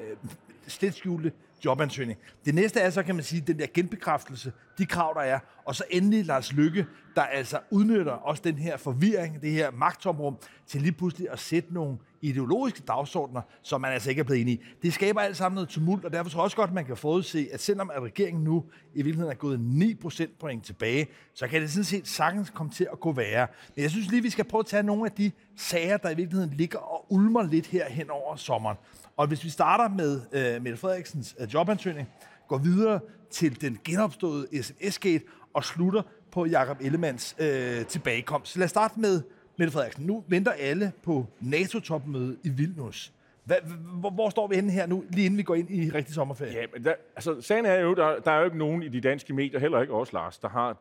slet 0.67 0.93
skjulte 0.93 1.31
jobansøgning. 1.65 2.19
Det 2.45 2.55
næste 2.55 2.79
er 2.79 2.89
så, 2.89 3.03
kan 3.03 3.15
man 3.15 3.23
sige, 3.23 3.41
den 3.41 3.59
der 3.59 3.65
genbekræftelse, 3.73 4.51
de 4.77 4.85
krav, 4.85 5.13
der 5.15 5.21
er, 5.21 5.39
og 5.65 5.75
så 5.75 5.83
endelig 5.89 6.25
Lars 6.25 6.53
Lykke, 6.53 6.85
der 7.15 7.21
altså 7.21 7.59
udnytter 7.71 8.11
også 8.11 8.41
den 8.45 8.57
her 8.57 8.77
forvirring, 8.77 9.41
det 9.41 9.51
her 9.51 9.71
magtomrum, 9.71 10.37
til 10.67 10.81
lige 10.81 10.91
pludselig 10.91 11.29
at 11.31 11.39
sætte 11.39 11.73
nogle 11.73 11.97
ideologiske 12.21 12.81
dagsordner, 12.87 13.41
som 13.61 13.81
man 13.81 13.93
altså 13.93 14.09
ikke 14.09 14.19
er 14.19 14.23
blevet 14.23 14.41
enig 14.41 14.53
i. 14.53 14.63
Det 14.81 14.93
skaber 14.93 15.21
alt 15.21 15.37
sammen 15.37 15.55
noget 15.55 15.69
tumult, 15.69 16.05
og 16.05 16.13
derfor 16.13 16.29
tror 16.29 16.39
jeg 16.39 16.43
også 16.43 16.57
godt, 16.57 16.73
man 16.73 16.85
kan 16.85 16.97
forudse, 16.97 17.47
at 17.53 17.61
selvom 17.61 17.91
at 17.95 18.01
regeringen 18.01 18.43
nu 18.43 18.65
i 18.93 19.01
virkeligheden 19.01 19.31
er 19.31 19.35
gået 19.35 19.59
9 19.59 19.95
procentpoint 19.95 20.65
tilbage, 20.65 21.07
så 21.33 21.47
kan 21.47 21.61
det 21.61 21.71
sådan 21.71 21.83
set 21.83 22.07
sagtens 22.07 22.49
komme 22.49 22.71
til 22.71 22.87
at 22.91 22.99
gå 22.99 23.11
værre. 23.11 23.47
Men 23.75 23.83
jeg 23.83 23.91
synes 23.91 24.07
lige, 24.07 24.21
vi 24.21 24.29
skal 24.29 24.45
prøve 24.45 24.59
at 24.59 24.65
tage 24.65 24.83
nogle 24.83 25.05
af 25.05 25.11
de 25.11 25.31
sager, 25.57 25.97
der 25.97 26.09
i 26.09 26.15
virkeligheden 26.15 26.53
ligger 26.53 26.79
og 26.79 27.05
ulmer 27.09 27.43
lidt 27.43 27.67
her 27.67 27.89
hen 27.89 28.09
over 28.09 28.35
sommeren. 28.35 28.77
Og 29.17 29.27
hvis 29.27 29.43
vi 29.43 29.50
starter 29.50 29.95
med 29.95 30.21
øh, 30.31 30.63
Mette 30.63 30.77
Frederiksens 30.77 31.36
øh, 31.39 31.53
jobansøgning, 31.53 32.07
går 32.47 32.57
videre 32.57 33.00
til 33.29 33.62
den 33.62 33.79
genopståede 33.83 34.63
SMS-gate 34.63 35.24
og 35.53 35.63
slutter 35.63 36.01
på 36.31 36.45
Jakob 36.45 36.77
Ellemands 36.81 37.36
øh, 37.39 37.86
tilbagekomst. 37.86 38.51
Så 38.51 38.59
lad 38.59 38.65
os 38.65 38.69
starte 38.69 39.00
med 39.00 39.21
Mette 39.57 39.74
Frederiksen. 39.74 40.05
Nu 40.05 40.24
venter 40.27 40.51
alle 40.51 40.91
på 41.03 41.25
NATO-topmødet 41.39 42.38
i 42.43 42.50
Vilnius. 42.50 43.13
Hvad, 43.43 43.57
hvor, 44.00 44.09
hvor 44.09 44.29
står 44.29 44.47
vi 44.47 44.55
henne 44.55 44.71
her 44.71 44.88
nu, 44.88 45.03
lige 45.09 45.25
inden 45.25 45.38
vi 45.38 45.43
går 45.43 45.55
ind 45.55 45.69
i 45.69 45.89
rigtig 45.89 46.15
sommerferie? 46.15 46.53
Ja, 46.53 46.65
men 46.74 46.83
der, 46.83 46.93
altså, 47.15 47.41
sagen 47.41 47.65
er 47.65 47.75
jo, 47.75 47.93
der, 47.93 48.19
der 48.19 48.31
er 48.31 48.39
jo 48.39 48.45
ikke 48.45 48.57
nogen 48.57 48.83
i 48.83 48.88
de 48.88 49.01
danske 49.01 49.33
medier, 49.33 49.59
heller 49.59 49.81
ikke 49.81 49.93
os, 49.93 50.13
Lars, 50.13 50.38
der 50.38 50.50
har 50.50 50.77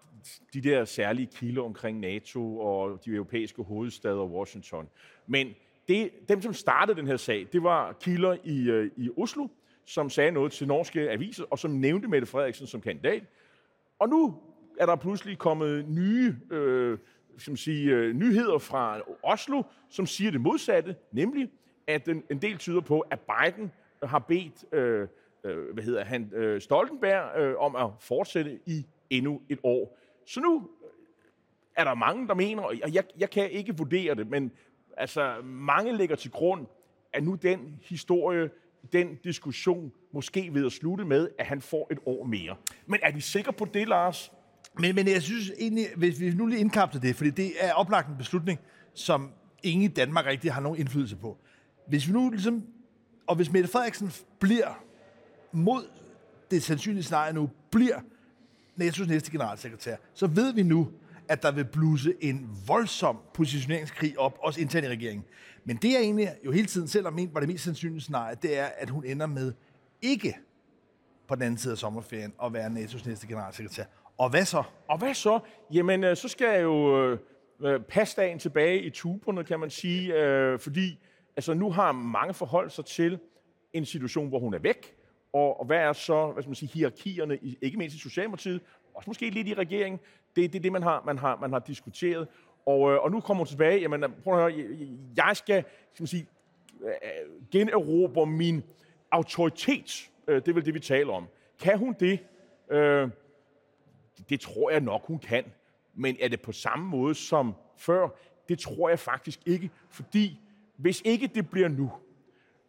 de 0.55 0.61
der 0.61 0.85
særlige 0.85 1.29
kilder 1.37 1.63
omkring 1.63 2.01
NATO 2.01 2.59
og 2.59 3.05
de 3.05 3.11
europæiske 3.11 3.63
hovedstader 3.63 4.17
og 4.17 4.33
Washington. 4.33 4.89
Men 5.27 5.49
det, 5.89 6.11
dem, 6.29 6.43
som 6.43 6.53
startede 6.53 6.99
den 6.99 7.07
her 7.07 7.17
sag, 7.17 7.47
det 7.53 7.63
var 7.63 7.93
kilder 7.93 8.37
i, 8.45 8.71
øh, 8.71 8.91
i 8.97 9.11
Oslo, 9.17 9.49
som 9.85 10.11
sagde 10.11 10.31
noget 10.31 10.53
til 10.53 10.67
norske 10.67 11.11
aviser, 11.11 11.45
og 11.51 11.59
som 11.59 11.71
nævnte 11.71 12.09
Mette 12.09 12.27
Frederiksen 12.27 12.67
som 12.67 12.81
kandidat. 12.81 13.23
Og 13.99 14.09
nu 14.09 14.37
er 14.79 14.87
der 14.87 14.97
pludselig 14.97 15.39
kommet 15.39 15.89
nye 15.89 16.37
øh, 16.51 16.99
skal 17.39 17.51
man 17.51 17.57
sige, 17.57 17.95
øh, 17.95 18.15
nyheder 18.15 18.59
fra 18.59 19.01
Oslo, 19.23 19.63
som 19.89 20.07
siger 20.07 20.31
det 20.31 20.41
modsatte, 20.41 20.97
nemlig 21.13 21.51
at 21.87 22.09
en, 22.09 22.23
en 22.31 22.43
del 22.43 22.59
tyder 22.59 22.81
på, 22.81 23.01
at 23.01 23.21
Biden 23.21 23.73
har 24.03 24.19
bedt 24.19 24.75
øh, 24.75 25.09
øh, 25.45 25.75
hvad 25.75 25.85
hedder 25.85 26.05
han, 26.05 26.31
øh, 26.35 26.61
Stoltenberg 26.61 27.41
øh, 27.41 27.55
om 27.59 27.77
at 27.77 27.91
fortsætte 28.01 28.59
i 28.67 28.87
endnu 29.11 29.43
et 29.49 29.59
år. 29.63 29.99
Så 30.27 30.41
nu 30.41 30.69
er 31.77 31.85
der 31.85 31.95
mange, 31.95 32.29
der 32.29 32.35
mener, 32.35 32.63
og 32.63 32.95
jeg, 32.95 33.05
jeg 33.19 33.31
kan 33.31 33.51
ikke 33.51 33.77
vurdere 33.77 34.15
det, 34.15 34.31
men 34.31 34.53
altså, 34.97 35.35
mange 35.45 35.97
ligger 35.97 36.17
til 36.17 36.31
grund, 36.31 36.67
at 37.13 37.25
nu 37.25 37.35
den 37.35 37.79
historie, 37.83 38.51
den 38.93 39.19
diskussion, 39.25 39.93
måske 40.13 40.55
ved 40.55 40.67
at 40.67 40.73
slutte 40.73 41.05
med, 41.05 41.29
at 41.39 41.47
han 41.47 41.61
får 41.61 41.89
et 41.91 41.99
år 42.07 42.25
mere. 42.25 42.57
Men 42.87 43.01
er 43.03 43.13
vi 43.13 43.21
sikre 43.21 43.53
på 43.53 43.67
det, 43.75 43.89
Lars? 43.89 44.33
Men, 44.79 44.95
men 44.95 45.09
jeg 45.09 45.23
synes 45.23 45.53
egentlig, 45.59 45.87
hvis 45.97 46.21
vi 46.21 46.31
nu 46.31 46.47
lige 46.47 46.61
indkapsler 46.61 47.01
det, 47.01 47.17
fordi 47.17 47.31
det 47.31 47.53
er 47.61 47.73
oplagt 47.73 48.09
en 48.09 48.17
beslutning, 48.17 48.59
som 48.95 49.31
ingen 49.63 49.91
i 49.91 49.95
Danmark 49.95 50.27
rigtig 50.27 50.53
har 50.53 50.61
nogen 50.61 50.79
indflydelse 50.79 51.17
på. 51.17 51.39
Hvis 51.89 52.09
vi 52.09 52.13
nu 52.13 52.31
ligesom, 52.31 52.67
og 53.27 53.37
hvis 53.37 53.53
Mette 53.53 53.69
Frederiksen 53.69 54.13
bliver 54.41 54.85
mod 55.53 55.85
det 56.51 56.63
sandsynlige 56.63 57.03
scenarie 57.03 57.33
nu, 57.33 57.51
bliver 57.71 58.01
NATO's 58.81 59.07
næste 59.07 59.31
generalsekretær, 59.31 59.97
så 60.15 60.27
ved 60.27 60.55
vi 60.55 60.63
nu, 60.63 60.89
at 61.29 61.43
der 61.43 61.53
vil 61.53 61.65
bluse 61.65 62.15
en 62.21 62.51
voldsom 62.67 63.19
positioneringskrig 63.35 64.19
op, 64.19 64.39
også 64.43 64.61
internt 64.61 64.87
i 64.87 64.89
regeringen. 64.89 65.25
Men 65.65 65.77
det 65.77 65.97
er 65.97 65.99
egentlig 65.99 66.29
jo 66.45 66.51
hele 66.51 66.67
tiden, 66.67 66.89
selvom 66.89 67.13
ment 67.13 67.35
var 67.35 67.41
det 67.41 67.49
mest 67.49 67.65
sandsynlige 67.65 68.01
scenarie, 68.01 68.37
det 68.43 68.59
er, 68.59 68.67
at 68.79 68.91
hun 68.91 69.05
ender 69.05 69.27
med 69.27 69.53
ikke 70.03 70.37
på 71.29 71.35
den 71.35 71.43
anden 71.43 71.59
side 71.59 71.73
af 71.73 71.79
sommerferien 71.79 72.33
at 72.45 72.53
være 72.53 72.67
NATO's 72.67 73.09
næste 73.09 73.27
generalsekretær. 73.27 73.85
Og 74.19 74.31
hvad 74.31 74.45
så? 74.45 74.63
Og 74.89 74.99
hvad 74.99 75.15
så? 75.15 75.41
Jamen, 75.73 76.05
øh, 76.05 76.17
så 76.17 76.29
skal 76.29 76.55
jeg 76.55 76.63
jo 76.63 77.05
øh, 77.05 77.19
øh, 77.61 77.81
passe 77.81 78.17
dagen 78.17 78.39
tilbage 78.39 78.83
i 78.83 78.91
tuberne, 78.91 79.45
kan 79.45 79.61
man 79.61 79.71
sige, 79.71 80.15
øh, 80.15 80.59
fordi 80.59 80.99
altså, 81.37 81.55
nu 81.55 81.71
har 81.71 81.93
mange 81.93 82.35
forholdt 82.35 82.73
sig 82.73 82.85
til 82.85 83.19
en 83.73 83.85
situation, 83.85 84.29
hvor 84.29 84.39
hun 84.39 84.55
er 84.55 84.59
væk, 84.59 84.95
og, 85.33 85.61
og 85.61 85.67
hvad 85.67 85.79
er 85.79 85.93
så, 85.93 86.31
hvad 86.33 86.43
skal 86.43 86.49
man 86.49 86.55
sige, 86.55 86.71
hierarkierne, 86.75 87.39
i, 87.43 87.59
ikke 87.63 87.79
mindst 87.79 87.97
i 87.97 88.01
Socialdemokratiet, 88.01 88.61
også 88.95 89.11
måske 89.11 89.31
lidt 89.31 89.49
i 89.49 89.55
regeringen, 89.55 90.01
det 90.37 90.45
er 90.45 90.49
det, 90.49 90.63
det, 90.63 90.73
man 90.73 90.83
har, 90.83 91.03
man 91.07 91.19
har, 91.19 91.39
man 91.41 91.53
har 91.53 91.59
diskuteret. 91.59 92.29
Og, 92.67 92.93
øh, 92.93 92.99
og 92.99 93.11
nu 93.11 93.21
kommer 93.21 93.45
hun 93.45 93.47
tilbage, 93.47 93.81
jamen 93.81 94.05
prøv 94.25 94.35
at 94.35 94.53
høre, 94.53 94.67
jeg 95.17 95.37
skal, 95.37 95.65
skal 95.93 96.03
man 96.03 96.07
sige, 96.07 96.27
øh, 96.83 97.51
generobre 97.51 98.27
min 98.27 98.63
autoritet, 99.11 100.11
øh, 100.29 100.37
det 100.37 100.49
er 100.49 100.53
vel 100.53 100.65
det, 100.65 100.75
vi 100.75 100.81
taler 100.81 101.13
om. 101.13 101.27
Kan 101.61 101.79
hun 101.79 101.97
det? 102.01 102.19
Øh, 102.71 103.09
det 104.29 104.41
tror 104.41 104.71
jeg 104.71 104.81
nok, 104.81 105.07
hun 105.07 105.19
kan. 105.19 105.45
Men 105.95 106.17
er 106.21 106.29
det 106.29 106.41
på 106.41 106.53
samme 106.53 106.89
måde 106.89 107.15
som 107.15 107.55
før? 107.77 108.09
Det 108.49 108.59
tror 108.59 108.89
jeg 108.89 108.99
faktisk 108.99 109.41
ikke, 109.47 109.71
fordi 109.91 110.41
hvis 110.77 111.03
ikke 111.05 111.27
det 111.27 111.51
bliver 111.51 111.69
nu, 111.69 111.93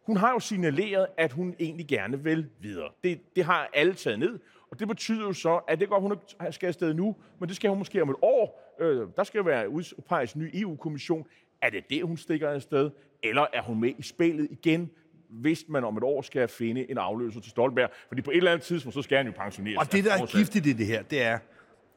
hun 0.01 0.17
har 0.17 0.31
jo 0.31 0.39
signaleret, 0.39 1.07
at 1.17 1.31
hun 1.31 1.55
egentlig 1.59 1.88
gerne 1.88 2.24
vil 2.24 2.50
videre. 2.59 2.89
Det, 3.03 3.36
det 3.36 3.43
har 3.43 3.69
alle 3.74 3.93
taget 3.93 4.19
ned, 4.19 4.39
og 4.71 4.79
det 4.79 4.88
betyder 4.88 5.24
jo 5.24 5.33
så, 5.33 5.55
at 5.67 5.79
det 5.79 5.89
går, 5.89 6.00
hun 6.00 6.13
skal 6.51 6.67
afsted 6.67 6.93
nu, 6.93 7.15
men 7.39 7.50
det 7.50 7.55
skal 7.55 7.69
hun 7.69 7.77
måske 7.77 8.01
om 8.01 8.09
et 8.09 8.15
år. 8.21 8.75
Øh, 8.79 9.07
der 9.15 9.24
skal 9.24 9.45
være 9.45 9.69
udpeget 9.69 10.33
en 10.33 10.41
ny 10.41 10.50
EU-kommission. 10.53 11.27
Er 11.62 11.69
det 11.69 11.83
det, 11.89 12.03
hun 12.03 12.17
stikker 12.17 12.50
afsted? 12.50 12.89
Eller 13.24 13.45
er 13.53 13.62
hun 13.62 13.79
med 13.79 13.93
i 13.97 14.01
spillet 14.01 14.47
igen, 14.51 14.89
hvis 15.29 15.65
man 15.67 15.83
om 15.83 15.97
et 15.97 16.03
år 16.03 16.21
skal 16.21 16.47
finde 16.47 16.91
en 16.91 16.97
afløser 16.97 17.39
til 17.39 17.51
Stoltenberg? 17.51 17.89
Fordi 18.07 18.21
på 18.21 18.31
et 18.31 18.38
eller 18.38 18.51
andet 18.51 18.65
tidspunkt, 18.65 18.93
så 18.93 19.01
skal 19.01 19.17
han 19.17 19.25
jo 19.25 19.33
pensioneres. 19.38 19.77
Og 19.77 19.91
det, 19.91 20.03
der 20.03 20.13
er 20.13 20.25
giftigt 20.25 20.65
i 20.65 20.74
det 20.74 20.86
her, 20.86 21.01
det 21.01 21.21
er, 21.21 21.39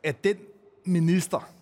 at 0.02 0.24
den 0.24 0.36
minister, 0.84 1.52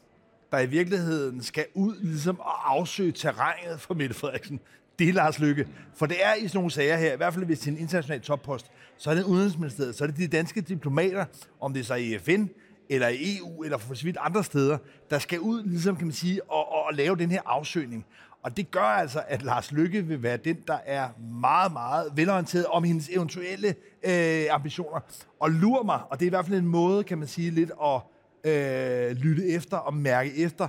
der 0.53 0.59
i 0.59 0.67
virkeligheden 0.67 1.43
skal 1.43 1.67
ud 1.75 1.97
ligesom 2.03 2.41
at 2.41 2.55
afsøge 2.65 3.13
terrænet 3.13 3.81
for 3.81 3.95
Mette 3.95 4.15
Frederiksen, 4.15 4.61
det 4.99 5.09
er 5.09 5.13
Lars 5.13 5.39
Lykke. 5.39 5.69
For 5.95 6.07
det 6.07 6.17
er 6.25 6.35
i 6.35 6.49
sådan 6.49 6.59
nogle 6.59 6.71
sager 6.71 6.97
her, 6.97 7.13
i 7.13 7.17
hvert 7.17 7.35
fald 7.35 7.45
hvis 7.45 7.59
det 7.59 7.67
er 7.67 7.73
en 7.73 7.79
international 7.79 8.21
toppost, 8.21 8.71
så 8.97 9.11
er 9.11 9.15
det 9.15 9.25
Udenrigsministeriet, 9.25 9.95
så 9.95 10.05
er 10.05 10.09
det 10.09 10.17
de 10.17 10.29
danske 10.29 10.61
diplomater, 10.61 11.25
om 11.61 11.73
det 11.73 11.81
er 11.81 11.85
så 11.85 11.95
i 11.95 12.19
FN, 12.19 12.45
eller 12.89 13.09
i 13.09 13.39
EU, 13.39 13.63
eller 13.63 13.79
for 13.79 13.95
så 13.95 14.05
vidt 14.05 14.17
andre 14.21 14.45
steder, 14.45 14.79
der 15.11 15.19
skal 15.19 15.41
ud, 15.41 15.63
ligesom 15.63 15.97
kan 15.97 16.07
man 16.07 16.15
sige, 16.15 16.51
og, 16.51 16.73
og, 16.73 16.85
og 16.85 16.95
lave 16.95 17.17
den 17.17 17.31
her 17.31 17.41
afsøgning. 17.47 18.07
Og 18.43 18.57
det 18.57 18.71
gør 18.71 18.81
altså, 18.81 19.23
at 19.29 19.43
Lars 19.43 19.73
Lykke 19.73 20.03
vil 20.03 20.23
være 20.23 20.37
den, 20.37 20.57
der 20.67 20.79
er 20.87 21.09
meget, 21.41 21.73
meget 21.73 22.13
velorienteret 22.15 22.67
om 22.67 22.85
hendes 22.85 23.09
eventuelle 23.09 23.75
øh, 24.03 24.45
ambitioner. 24.51 25.01
Og 25.41 25.51
lurer 25.51 25.83
mig, 25.83 26.01
og 26.11 26.21
det 26.21 26.25
er 26.25 26.29
i 26.29 26.31
hvert 26.31 26.47
fald 26.47 26.59
en 26.59 26.67
måde, 26.67 27.05
kan 27.05 27.19
man 27.19 27.29
sige, 27.29 27.51
lidt 27.51 27.71
at 27.85 28.01
øh, 28.45 29.11
lytte 29.11 29.49
efter 29.49 29.77
og 29.77 29.95
mærke 29.95 30.37
efter, 30.37 30.69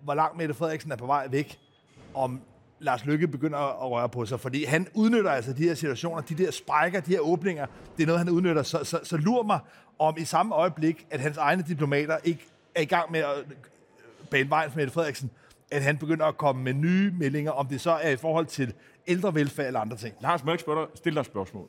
hvor 0.00 0.14
langt 0.14 0.38
Mette 0.38 0.54
Frederiksen 0.54 0.92
er 0.92 0.96
på 0.96 1.06
vej 1.06 1.28
væk, 1.30 1.58
om 2.14 2.40
Lars 2.78 3.04
Lykke 3.04 3.28
begynder 3.28 3.58
at 3.58 3.90
røre 3.90 4.08
på 4.08 4.26
sig, 4.26 4.40
fordi 4.40 4.64
han 4.64 4.88
udnytter 4.94 5.30
altså 5.30 5.52
de 5.52 5.62
her 5.62 5.74
situationer, 5.74 6.22
de 6.22 6.34
der 6.34 6.50
sprækker, 6.50 7.00
de 7.00 7.10
her 7.10 7.20
åbninger, 7.20 7.66
det 7.96 8.02
er 8.02 8.06
noget, 8.06 8.18
han 8.18 8.30
udnytter. 8.30 8.62
Så, 8.62 8.84
så, 8.84 9.00
så 9.02 9.16
lurer 9.16 9.42
mig 9.42 9.58
om 9.98 10.14
i 10.18 10.24
samme 10.24 10.54
øjeblik, 10.54 11.06
at 11.10 11.20
hans 11.20 11.36
egne 11.36 11.64
diplomater 11.68 12.18
ikke 12.24 12.46
er 12.74 12.80
i 12.80 12.84
gang 12.84 13.12
med 13.12 13.20
at 13.20 13.44
bane 14.30 14.50
vejen 14.50 14.70
for 14.70 14.76
Mette 14.76 14.92
Frederiksen, 14.92 15.30
at 15.70 15.82
han 15.82 15.98
begynder 15.98 16.26
at 16.26 16.36
komme 16.36 16.62
med 16.62 16.72
nye 16.72 17.10
meldinger, 17.10 17.52
om 17.52 17.66
det 17.66 17.80
så 17.80 17.90
er 17.90 18.10
i 18.10 18.16
forhold 18.16 18.46
til 18.46 18.74
ældre 19.06 19.34
velfærd 19.34 19.66
eller 19.66 19.80
andre 19.80 19.96
ting. 19.96 20.14
Lars 20.20 20.44
Mørk 20.44 20.60
stiller 20.60 20.90
dig 21.04 21.20
et 21.20 21.26
spørgsmål. 21.26 21.68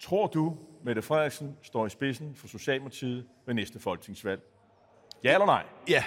Tror 0.00 0.26
du, 0.26 0.56
Mette 0.84 1.02
Frederiksen 1.02 1.56
står 1.62 1.86
i 1.86 1.90
spidsen 1.90 2.34
for 2.34 2.48
Socialdemokratiet 2.48 3.26
ved 3.46 3.54
næste 3.54 3.80
folketingsvalg? 3.80 4.40
Ja 5.24 5.32
eller 5.32 5.46
nej? 5.46 5.64
Ja. 5.88 6.04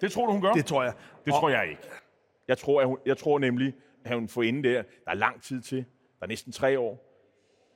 Det 0.00 0.12
tror 0.12 0.26
du, 0.26 0.32
hun 0.32 0.42
gør? 0.42 0.52
Det 0.52 0.66
tror 0.66 0.82
jeg. 0.82 0.92
Det 1.24 1.32
og... 1.32 1.40
tror 1.40 1.50
jeg 1.50 1.68
ikke. 1.70 1.82
Jeg 2.52 2.58
tror, 2.58 2.80
at 2.80 2.86
hun, 2.86 2.98
jeg 3.06 3.18
tror 3.18 3.38
nemlig, 3.38 3.74
at 4.04 4.14
hun 4.14 4.28
får 4.28 4.42
inden 4.42 4.64
der, 4.64 4.82
der 5.04 5.10
er 5.10 5.14
lang 5.14 5.42
tid 5.42 5.60
til, 5.60 5.78
der 5.78 6.22
er 6.22 6.26
næsten 6.26 6.52
tre 6.52 6.78
år, 6.78 7.08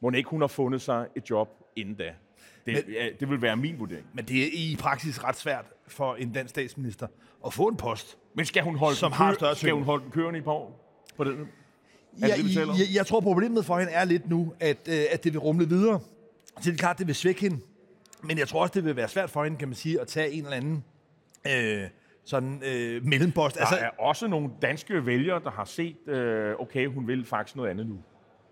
må 0.02 0.11
ikke 0.11 0.30
hun 0.30 0.40
har 0.40 0.49
fundet 0.49 0.83
sig 0.83 1.06
et 1.16 1.30
job 1.30 1.49
inden 1.76 1.95
da. 1.95 2.14
Det, 2.66 2.85
men, 2.87 2.95
ja, 2.95 3.09
det 3.21 3.30
vil 3.30 3.42
være 3.42 3.56
min 3.56 3.78
vurdering. 3.78 4.06
Men 4.12 4.25
det 4.25 4.42
er 4.42 4.49
i 4.52 4.76
praksis 4.78 5.25
ret 5.25 5.37
svært 5.37 5.64
for 5.88 6.14
en 6.14 6.33
dansk 6.33 6.50
statsminister 6.50 7.06
at 7.47 7.52
få 7.52 7.68
en 7.68 7.76
post, 7.76 8.18
men 8.35 8.47
skal 8.47 8.62
hun 8.62 8.76
holde 8.76 8.97
som 8.97 9.11
den, 9.11 9.16
har 9.16 9.35
større 9.35 9.56
skal 9.56 9.73
hun 9.73 9.83
holde 9.83 10.04
den 10.04 10.12
kørende 10.12 10.38
i 10.38 10.42
på, 10.42 10.73
på 11.16 11.25
den? 11.25 11.49
Ja, 12.21 12.26
det, 12.26 12.56
jeg, 12.56 12.66
jeg, 12.68 12.87
jeg 12.95 13.06
tror, 13.06 13.21
problemet 13.21 13.64
for 13.64 13.78
hende 13.78 13.92
er 13.92 14.04
lidt 14.04 14.28
nu, 14.30 14.52
at, 14.61 14.88
øh, 14.88 15.04
at 15.11 15.25
det 15.25 15.33
vil 15.33 15.38
rumle 15.40 15.68
videre. 15.68 16.00
Så 16.61 16.71
det 16.71 16.73
er 16.73 16.76
klart, 16.76 16.99
det 16.99 17.06
vil 17.06 17.14
svække 17.14 17.40
hende. 17.40 17.59
Men 18.23 18.38
jeg 18.38 18.49
tror 18.49 18.62
også, 18.62 18.73
det 18.75 18.85
vil 18.85 18.97
være 18.97 19.09
svært 19.09 19.30
for 19.30 19.45
hende, 19.45 19.59
kan 19.59 19.68
man 19.68 19.75
sige, 19.75 20.00
at 20.00 20.09
tage 20.09 20.30
en 20.30 20.45
eller 20.45 20.56
anden 20.56 20.85
øh, 21.47 21.88
sådan 22.26 22.62
øh, 22.66 23.04
mellempost. 23.04 23.56
Der 23.56 23.61
altså, 23.61 23.76
er 23.76 23.88
også 23.99 24.28
nogle 24.28 24.50
danske 24.62 25.06
vælgere, 25.06 25.40
der 25.45 25.50
har 25.50 25.64
set, 25.64 26.09
øh, 26.09 26.54
okay, 26.59 26.87
hun 26.87 27.09
vil 27.09 27.25
faktisk 27.25 27.56
noget 27.56 27.71
andet 27.71 27.87
nu, 27.87 27.99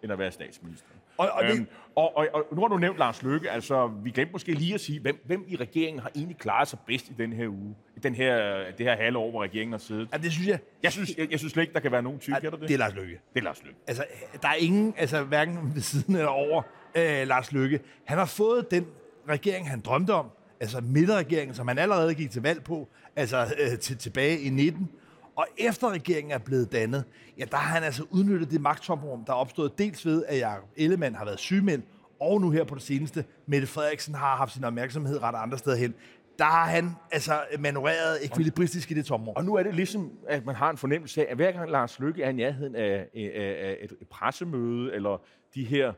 end 0.03 0.13
at 0.13 0.19
være 0.19 0.31
statsminister. 0.31 0.89
Og, 1.17 1.29
og, 1.33 1.45
øhm, 1.45 1.59
det... 1.59 1.67
og, 1.97 2.17
og, 2.17 2.29
og 2.33 2.45
nu 2.53 2.61
har 2.61 2.69
du 2.69 2.79
nævnt 2.79 2.99
Lars 2.99 3.23
Løkke, 3.23 3.51
altså 3.51 3.87
vi 3.87 4.11
glemte 4.11 4.33
måske 4.33 4.53
lige 4.53 4.75
at 4.75 4.81
sige, 4.81 5.01
hvem, 5.01 5.23
hvem 5.27 5.45
i 5.49 5.57
regeringen 5.57 6.03
har 6.03 6.11
egentlig 6.15 6.37
klaret 6.37 6.69
sig 6.69 6.79
bedst 6.87 7.09
i 7.09 7.13
den 7.19 7.33
her 7.33 7.49
uge, 7.49 7.75
i 7.97 8.01
den 8.01 8.15
her, 8.15 8.65
det 8.79 8.87
her 8.87 8.97
halve 8.97 9.19
år, 9.19 9.31
hvor 9.31 9.43
regeringen 9.43 9.73
har 9.73 9.79
siddet? 9.79 10.09
Ja, 10.13 10.19
det 10.19 10.33
synes 10.33 10.49
jeg. 10.49 10.59
Jeg 10.83 10.93
synes, 10.93 11.11
jeg, 11.19 11.31
jeg 11.31 11.39
synes 11.39 11.53
slet 11.53 11.63
ikke, 11.63 11.75
der 11.75 11.81
kan 11.81 11.93
være 11.93 12.03
nogen 12.03 12.19
type, 12.19 12.37
ja, 12.43 12.51
det? 12.51 12.61
Det 12.61 12.71
er 12.71 12.79
Lars 12.79 12.95
Løkke. 12.95 13.21
Det 13.35 13.41
er 13.41 13.45
Lars 13.45 13.63
Løkke. 13.65 13.79
Altså, 13.87 14.05
der 14.43 14.49
er 14.49 14.55
ingen, 14.55 14.95
altså 14.97 15.25
hverken 15.25 15.75
ved 15.75 15.83
siden 15.83 16.15
eller 16.15 16.29
over 16.29 16.63
øh, 16.95 17.29
Lars 17.29 17.53
Løkke. 17.53 17.81
Han 18.05 18.19
har 18.19 18.27
fået 18.27 18.71
den 18.71 18.87
regering, 19.29 19.71
han 19.71 19.81
drømte 19.81 20.11
om, 20.11 20.31
altså 20.65 20.81
midterregeringen, 20.81 21.55
som 21.55 21.69
han 21.69 21.79
allerede 21.79 22.15
gik 22.15 22.31
til 22.31 22.43
valg 22.43 22.65
på, 22.65 22.89
altså 23.17 23.55
øh, 23.61 23.79
til, 23.79 23.97
tilbage 23.97 24.41
i 24.41 24.51
19. 24.51 24.89
Og 25.37 25.47
efter 25.59 25.91
regeringen 25.91 26.33
er 26.33 26.39
blevet 26.39 26.73
dannet, 26.73 27.05
ja, 27.39 27.45
der 27.51 27.57
har 27.57 27.75
han 27.75 27.83
altså 27.83 28.05
udnyttet 28.11 28.51
det 28.51 28.61
magttomrum, 28.61 29.25
der 29.25 29.33
er 29.33 29.37
opstået 29.37 29.79
dels 29.79 30.07
ved, 30.07 30.25
at 30.29 30.39
Jacob 30.39 30.69
Ellemann 30.77 31.15
har 31.15 31.25
været 31.25 31.39
sygemeld, 31.39 31.83
og 32.21 32.41
nu 32.41 32.51
her 32.51 32.65
på 32.65 32.75
det 32.75 32.83
seneste, 32.83 33.25
Mette 33.47 33.67
Frederiksen 33.67 34.15
har 34.15 34.37
haft 34.37 34.53
sin 34.53 34.65
opmærksomhed 34.65 35.23
ret 35.23 35.35
andre 35.37 35.59
steder 35.59 35.77
hen. 35.77 35.95
Der 36.39 36.45
har 36.45 36.67
han 36.67 36.91
altså 37.13 37.41
manøvreret 37.59 38.25
ekvilibristisk 38.25 38.91
i 38.91 38.95
det 38.95 39.07
tomrum. 39.07 39.37
Og 39.37 39.45
nu 39.45 39.55
er 39.55 39.63
det 39.63 39.75
ligesom, 39.75 40.13
at 40.29 40.47
man 40.47 40.55
har 40.55 40.71
en 40.71 40.77
fornemmelse 40.77 41.21
af, 41.21 41.31
at 41.31 41.37
hver 41.37 41.53
gang 41.53 41.71
Lars 41.71 41.99
Lykke 41.99 42.23
er 42.23 42.31
i 42.31 42.33
nærheden 42.33 42.77
af, 42.77 43.09
af, 43.15 43.57
af 43.63 43.77
et 43.83 44.09
pressemøde, 44.11 44.95
eller 44.95 45.23
de 45.55 45.65
her 45.65 45.93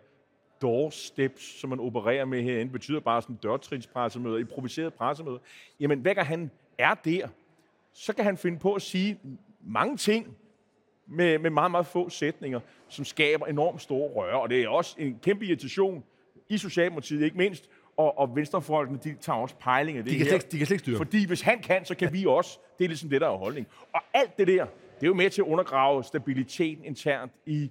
doorsteps, 0.62 1.60
som 1.60 1.70
man 1.70 1.80
opererer 1.80 2.24
med 2.24 2.42
herinde, 2.42 2.72
betyder 2.72 3.00
bare 3.00 3.22
sådan 3.22 3.36
dørtrinspressemøder, 3.36 4.38
improviseret 4.38 4.94
pressemøder. 4.94 5.38
Jamen, 5.80 5.98
hver 5.98 6.14
gang 6.14 6.26
han 6.26 6.50
er 6.78 6.94
der, 6.94 7.28
så 7.92 8.12
kan 8.12 8.24
han 8.24 8.36
finde 8.36 8.58
på 8.58 8.74
at 8.74 8.82
sige 8.82 9.18
mange 9.60 9.96
ting 9.96 10.36
med, 11.06 11.38
med 11.38 11.50
meget, 11.50 11.70
meget 11.70 11.86
få 11.86 12.08
sætninger, 12.08 12.60
som 12.88 13.04
skaber 13.04 13.46
enormt 13.46 13.82
store 13.82 14.08
røre. 14.08 14.40
Og 14.40 14.50
det 14.50 14.62
er 14.62 14.68
også 14.68 14.96
en 14.98 15.18
kæmpe 15.22 15.46
irritation 15.46 16.04
i 16.48 16.58
Socialdemokratiet, 16.58 17.22
ikke 17.22 17.36
mindst, 17.36 17.68
og, 17.96 18.18
og 18.18 18.36
venstrefolkene, 18.36 18.98
de 19.04 19.16
tager 19.20 19.38
også 19.38 19.54
pejling 19.56 19.98
af 19.98 20.04
det 20.04 20.12
de 20.12 20.18
kan 20.18 20.26
her. 20.26 20.38
Slet, 20.38 20.52
de 20.52 20.58
kan 20.58 20.66
slet 20.66 20.74
ikke 20.74 20.82
styre. 20.84 20.96
Fordi 20.96 21.26
hvis 21.26 21.40
han 21.40 21.62
kan, 21.62 21.84
så 21.84 21.94
kan 21.94 22.12
vi 22.12 22.26
også. 22.26 22.58
Det 22.78 22.84
er 22.84 22.88
ligesom 22.88 23.10
det, 23.10 23.20
der 23.20 23.28
er 23.28 23.36
holdning. 23.36 23.66
Og 23.92 24.00
alt 24.14 24.38
det 24.38 24.46
der, 24.46 24.66
det 24.94 25.02
er 25.02 25.06
jo 25.06 25.14
med 25.14 25.30
til 25.30 25.42
at 25.42 25.46
undergrave 25.46 26.04
stabiliteten 26.04 26.84
internt 26.84 27.32
i 27.46 27.70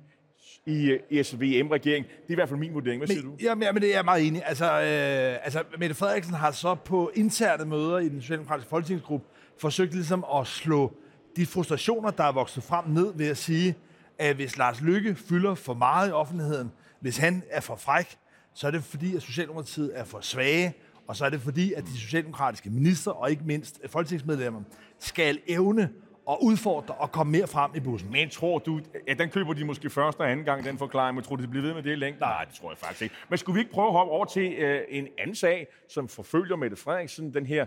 i, 0.66 0.98
i 1.10 1.24
SVM-regeringen. 1.24 2.04
Det 2.04 2.28
er 2.28 2.32
i 2.32 2.36
hvert 2.36 2.50
fald 2.50 2.60
min 2.60 2.74
vurdering. 2.74 3.00
Hvad 3.00 3.08
siger 3.08 3.22
men, 3.22 3.32
du? 3.32 3.38
Jamen, 3.44 3.64
jamen, 3.64 3.82
det 3.82 3.90
er 3.90 3.96
jeg 3.96 4.06
meget 4.06 4.28
enig 4.28 4.44
Altså, 4.46 4.66
øh, 4.66 5.46
altså, 5.46 5.64
Mette 5.80 5.96
Frederiksen 5.96 6.34
har 6.34 6.52
så 6.52 6.76
på 6.76 7.12
interne 7.16 7.66
møder 7.66 7.98
i 7.98 8.10
den 8.10 8.22
socialdemokratiske 8.22 8.70
folketingsgruppe 8.70 9.28
forsøgt 9.60 9.94
ligesom 9.94 10.26
at 10.36 10.48
slå 10.48 10.94
de 11.36 11.46
frustrationer, 11.46 12.12
der 12.12 12.24
er 12.24 12.32
vokset 12.32 12.64
frem 12.64 12.86
ned 12.90 13.14
ved 13.16 13.28
at 13.28 13.38
sige, 13.38 13.76
at 14.20 14.36
hvis 14.36 14.58
Lars 14.58 14.82
Lykke 14.82 15.16
fylder 15.16 15.56
for 15.56 15.74
meget 15.74 16.10
i 16.10 16.12
offentligheden, 16.12 16.72
hvis 17.00 17.18
han 17.18 17.44
er 17.50 17.62
for 17.62 17.76
fræk, 17.76 18.18
så 18.54 18.68
er 18.68 18.72
det 18.72 18.84
fordi, 18.84 19.16
at 19.16 19.22
Socialdemokratiet 19.22 19.92
er 19.94 20.04
for 20.04 20.20
svage, 20.22 20.74
og 21.08 21.16
så 21.16 21.26
er 21.26 21.30
det 21.30 21.42
fordi, 21.42 21.74
at 21.74 21.84
de 21.84 21.98
socialdemokratiske 22.00 22.70
minister 22.70 23.12
og 23.12 23.32
ikke 23.32 23.44
mindst 23.46 23.80
folketingsmedlemmer 23.88 24.62
skal 25.00 25.40
evne 25.48 25.90
og 26.26 26.44
udfordre 26.44 26.94
og 26.94 27.12
komme 27.12 27.32
mere 27.32 27.48
frem 27.48 27.72
i 27.76 27.80
bussen. 27.80 28.12
Men 28.12 28.30
tror 28.30 28.60
du, 28.60 28.80
ja, 29.08 29.14
den 29.14 29.30
køber 29.30 29.54
de 29.54 29.66
måske 29.66 29.90
første 29.90 30.22
og 30.22 30.32
anden 30.32 30.46
gang, 30.46 30.64
den 30.64 30.78
forklaring, 30.78 31.16
men 31.16 31.24
tror 31.24 31.36
du, 31.36 31.44
de 31.44 31.48
bliver 31.48 31.66
ved 31.66 31.74
med 31.74 31.84
det 31.84 31.98
længe? 31.98 32.20
Nej, 32.20 32.44
det 32.44 32.54
tror 32.54 32.72
jeg 32.72 32.78
faktisk 32.78 33.02
ikke. 33.02 33.16
Men 33.30 33.38
skulle 33.38 33.54
vi 33.54 33.60
ikke 33.60 33.72
prøve 33.72 33.88
at 33.88 33.94
hoppe 33.94 34.12
over 34.14 34.26
til 34.26 34.54
øh, 34.54 34.82
en 34.90 35.08
anden 35.18 35.36
sag, 35.36 35.68
som 35.90 36.08
forfølger 36.08 36.56
Mette 36.56 36.78
Frederiksen, 36.78 37.34
den 37.34 37.46
her 37.46 37.66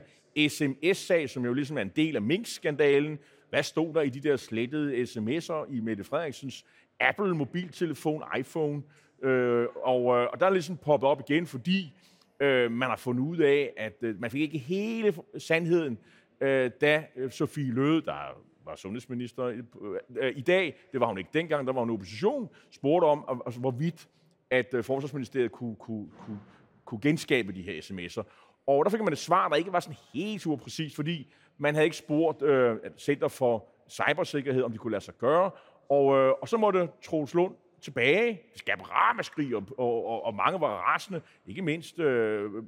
sms-sag, 0.48 1.30
som 1.30 1.44
jo 1.44 1.52
ligesom 1.52 1.78
er 1.78 1.82
en 1.82 1.92
del 1.96 2.16
af 2.16 2.22
Mink-skandalen. 2.22 3.18
Hvad 3.50 3.62
stod 3.62 3.94
der 3.94 4.00
i 4.00 4.08
de 4.08 4.20
der 4.20 4.36
slettede 4.36 5.02
sms'er 5.02 5.74
i 5.74 5.80
Mette 5.80 6.04
Frederiksens 6.04 6.64
Apple-mobiltelefon, 7.00 8.22
iPhone? 8.38 8.82
Øh, 9.22 9.66
og, 9.84 10.16
øh, 10.16 10.28
og 10.32 10.40
der 10.40 10.46
er 10.46 10.50
ligesom 10.50 10.76
poppet 10.76 11.08
op 11.08 11.20
igen, 11.28 11.46
fordi 11.46 11.92
øh, 12.40 12.72
man 12.72 12.88
har 12.88 12.96
fundet 12.96 13.22
ud 13.22 13.38
af, 13.38 13.72
at 13.76 13.96
øh, 14.02 14.20
man 14.20 14.30
fik 14.30 14.40
ikke 14.40 14.58
hele 14.58 15.14
sandheden, 15.38 15.98
øh, 16.40 16.70
da 16.80 17.04
øh, 17.16 17.30
Sofie 17.30 17.72
Løde, 17.72 18.02
der 18.02 18.42
var 18.68 18.76
sundhedsminister 18.76 19.44
øh, 19.44 20.32
i 20.36 20.40
dag, 20.40 20.76
det 20.92 21.00
var 21.00 21.06
hun 21.06 21.18
ikke 21.18 21.30
dengang, 21.34 21.66
der 21.66 21.72
var 21.72 21.80
hun 21.80 21.90
opposition, 21.90 22.48
spurgte 22.70 23.04
om, 23.04 23.42
altså, 23.46 23.60
hvorvidt 23.60 24.08
at 24.50 24.74
øh, 24.74 24.84
Forsvarsministeriet 24.84 25.52
kunne, 25.52 25.76
kunne, 25.76 26.08
kunne, 26.26 26.40
kunne 26.84 27.00
genskabe 27.00 27.52
de 27.52 27.62
her 27.62 27.80
sms'er. 27.80 28.22
Og 28.66 28.84
der 28.84 28.90
fik 28.90 29.00
man 29.00 29.12
et 29.12 29.18
svar, 29.18 29.48
der 29.48 29.56
ikke 29.56 29.72
var 29.72 29.80
sådan 29.80 29.98
helt 30.14 30.42
super 30.42 30.56
præcis, 30.56 30.96
fordi 30.96 31.32
man 31.58 31.74
havde 31.74 31.84
ikke 31.84 31.96
spurgt 31.96 32.42
øh, 32.42 32.76
Center 32.98 33.28
for 33.28 33.68
Cybersikkerhed, 33.88 34.62
om 34.62 34.72
de 34.72 34.78
kunne 34.78 34.90
lade 34.90 35.04
sig 35.04 35.18
gøre. 35.18 35.50
Og, 35.88 36.18
øh, 36.18 36.32
og 36.40 36.48
så 36.48 36.56
måtte 36.56 36.88
Troels 37.02 37.34
Lund 37.34 37.54
tilbage. 37.80 38.26
Det 38.52 38.58
skabte 38.58 38.84
ramaskrig, 38.84 39.56
og, 39.56 39.64
og, 39.78 40.06
og, 40.06 40.24
og 40.24 40.34
mange 40.34 40.60
var 40.60 40.68
rasende. 40.68 41.20
Ikke 41.46 41.62
mindst 41.62 41.98
øh, 41.98 42.44
øh 42.54 42.62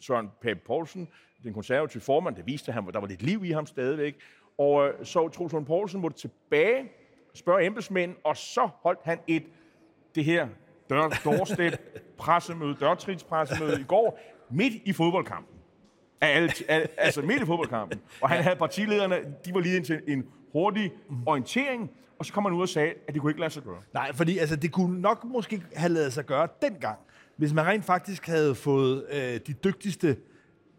Søren 0.00 0.30
Pape 0.40 0.60
Poulsen, 0.66 1.08
den 1.42 1.54
konservative 1.54 2.00
formand, 2.00 2.36
der 2.36 2.42
viste, 2.42 2.68
at 2.68 2.74
han, 2.74 2.86
der 2.92 3.00
var 3.00 3.06
lidt 3.06 3.22
liv 3.22 3.44
i 3.44 3.50
ham 3.50 3.66
stadigvæk. 3.66 4.16
Og 4.58 4.88
øh, 4.88 5.06
så 5.06 5.28
Troels 5.28 5.52
Lund 5.52 5.66
Poulsen 5.66 6.00
måtte 6.00 6.18
tilbage, 6.18 6.92
spørge 7.34 7.66
embedsmænd, 7.66 8.14
og 8.24 8.36
så 8.36 8.68
holdt 8.82 9.00
han 9.04 9.18
et, 9.26 9.42
det 10.14 10.24
her 10.24 10.48
dør, 10.90 11.20
doorstep 11.24 11.72
pressemøde, 12.18 12.76
dørtrinspressemøde 12.80 13.80
i 13.80 13.84
går, 13.84 14.20
midt 14.50 14.74
i 14.84 14.92
fodboldkampen. 14.92 15.56
Alt, 16.20 16.62
al, 16.68 16.88
altså 16.96 17.22
midt 17.22 17.42
i 17.42 17.46
fodboldkampen. 17.46 18.00
Og 18.20 18.28
han 18.28 18.42
havde 18.42 18.56
partilederne, 18.56 19.16
de 19.44 19.54
var 19.54 19.60
lige 19.60 19.80
til 19.80 20.02
en 20.08 20.24
hurtig 20.52 20.92
orientering, 21.26 21.90
og 22.18 22.26
så 22.26 22.32
kom 22.32 22.42
man 22.42 22.52
ud 22.52 22.62
og 22.62 22.68
sagde, 22.68 22.94
at 23.08 23.14
det 23.14 23.20
kunne 23.20 23.30
ikke 23.30 23.40
lade 23.40 23.50
sig 23.50 23.62
gøre. 23.62 23.82
Nej, 23.94 24.12
fordi 24.12 24.38
altså, 24.38 24.56
det 24.56 24.72
kunne 24.72 25.00
nok 25.00 25.24
måske 25.24 25.62
have 25.74 25.92
lavet 25.92 26.12
sig 26.12 26.26
gøre 26.26 26.48
dengang, 26.62 26.98
hvis 27.36 27.52
man 27.52 27.66
rent 27.66 27.84
faktisk 27.84 28.26
havde 28.26 28.54
fået 28.54 29.06
øh, 29.10 29.40
de 29.46 29.52
dygtigste 29.52 30.16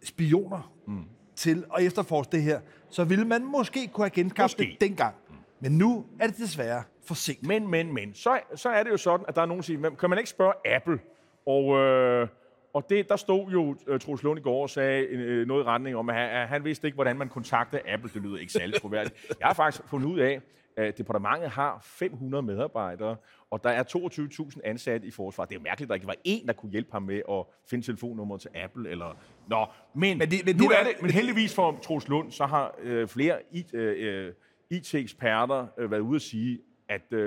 spioner 0.04 0.74
mm. 0.88 1.04
Til 1.38 1.64
at 1.78 1.86
efterforske 1.86 2.32
det 2.32 2.44
her, 2.44 2.60
så 2.90 3.04
ville 3.04 3.26
man 3.26 3.46
måske 3.46 3.88
kunne 3.88 4.06
have 4.06 4.10
genskabt 4.10 4.44
måske. 4.44 4.72
det 4.72 4.90
dengang. 4.90 5.16
Men 5.60 5.72
nu 5.72 6.06
er 6.20 6.28
det 6.28 6.38
desværre 6.38 6.84
for 7.04 7.16
sent. 7.16 7.48
Men, 7.48 7.68
men, 7.68 7.94
men. 7.94 8.14
Så, 8.14 8.40
så 8.56 8.70
er 8.70 8.84
det 8.84 8.92
jo 8.92 8.98
sådan, 8.98 9.26
at 9.28 9.36
der 9.36 9.42
er 9.42 9.46
nogen, 9.46 9.62
der 9.62 9.66
siger, 9.66 9.90
kan 9.90 10.10
man 10.10 10.20
ikke 10.20 10.30
spørge 10.30 10.54
Apple? 10.66 11.00
Og, 11.46 11.78
øh, 11.78 12.28
og 12.74 12.90
det, 12.90 13.10
der 13.10 13.16
stod 13.16 13.52
jo 13.52 13.76
uh, 13.88 14.00
Troels 14.00 14.24
Lund 14.24 14.40
i 14.40 14.42
går 14.42 14.62
og 14.62 14.70
sagde 14.70 15.08
uh, 15.14 15.48
noget 15.48 15.64
i 15.64 15.68
retning 15.68 15.96
om, 15.96 16.10
at 16.10 16.16
han, 16.16 16.48
han 16.48 16.66
vidste 16.66 16.88
ikke, 16.88 16.96
hvordan 16.96 17.18
man 17.18 17.30
kontaktede 17.30 17.82
Apple. 17.90 18.10
Det 18.14 18.22
lyder 18.22 18.38
ikke 18.38 18.54
særlig 18.54 18.82
troværdigt. 18.82 19.16
Jeg 19.40 19.48
har 19.48 19.54
faktisk 19.54 19.88
fundet 19.88 20.08
ud 20.08 20.20
af, 20.20 20.42
at 20.78 20.98
departementet 20.98 21.50
har 21.50 21.80
500 21.84 22.44
medarbejdere, 22.44 23.16
og 23.52 23.64
der 23.64 23.70
er 23.70 23.84
22.000 23.84 24.60
ansatte 24.64 25.08
i 25.08 25.12
forsvaret. 25.12 25.50
Det 25.50 25.56
er 25.56 25.60
jo 25.60 25.64
mærkeligt, 25.64 25.88
at 25.88 25.90
der 25.90 25.96
ikke 25.96 26.08
var 26.08 26.16
en, 26.24 26.48
der 26.48 26.54
kunne 26.54 26.72
hjælpe 26.72 26.92
ham 26.92 27.04
med 27.04 27.22
at 27.30 27.44
finde 27.70 27.86
telefonnummeret 27.86 28.42
til 28.42 28.50
Apple. 28.56 28.90
Eller... 28.90 29.18
Nå, 29.48 29.66
men, 29.96 30.18
men, 30.18 30.32
det, 30.32 30.46
men, 30.46 30.56
nu 30.56 30.64
det, 30.64 30.80
er 30.80 30.84
det, 30.84 31.02
men 31.02 31.12
heldigvis 31.12 31.56
for 31.56 31.80
Troels 31.84 32.08
Lund, 32.08 32.32
så 32.32 32.46
har 32.46 32.76
uh, 32.86 33.08
flere 33.08 33.40
IT, 33.52 33.74
uh, 33.74 34.34
IT-eksperter 34.78 35.68
uh, 35.84 35.92
været 35.92 36.00
ude 36.00 36.16
at 36.16 36.22
sige, 36.22 36.60
at 36.90 37.02
uh, 37.12 37.20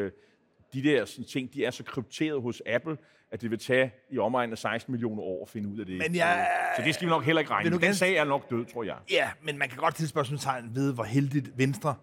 de 0.72 0.83
der 0.83 1.04
sådan, 1.04 1.24
ting, 1.24 1.54
de 1.54 1.64
er 1.64 1.70
så 1.70 1.85
krypteret 1.85 2.42
hos 2.42 2.62
Apple, 2.66 2.96
at 3.30 3.40
det 3.40 3.50
vil 3.50 3.59
tage 3.59 3.92
i 4.11 4.18
omegnen 4.18 4.52
af 4.52 4.59
16 4.59 4.92
millioner 4.92 5.22
år 5.22 5.42
at 5.42 5.48
finde 5.48 5.68
ud 5.68 5.78
af 5.78 5.87
det. 5.87 5.98
Men 5.98 6.14
jeg, 6.14 6.48
så 6.76 6.83
det 6.85 6.94
skal 6.94 7.06
vi 7.06 7.11
nok 7.11 7.24
heller 7.24 7.40
ikke 7.40 7.52
regne. 7.52 7.78
Den 7.78 7.94
sag 7.94 8.14
er 8.14 8.24
nok 8.24 8.50
død, 8.50 8.64
tror 8.64 8.85
jeg. 8.85 8.96
Ja, 9.11 9.30
men 9.42 9.59
man 9.59 9.68
kan 9.68 9.78
godt 9.78 9.94
til 9.94 10.09
spørgsmålstegn 10.09 10.74
ved, 10.74 10.94
hvor 10.94 11.04
heldigt 11.04 11.59
Venstre 11.59 11.94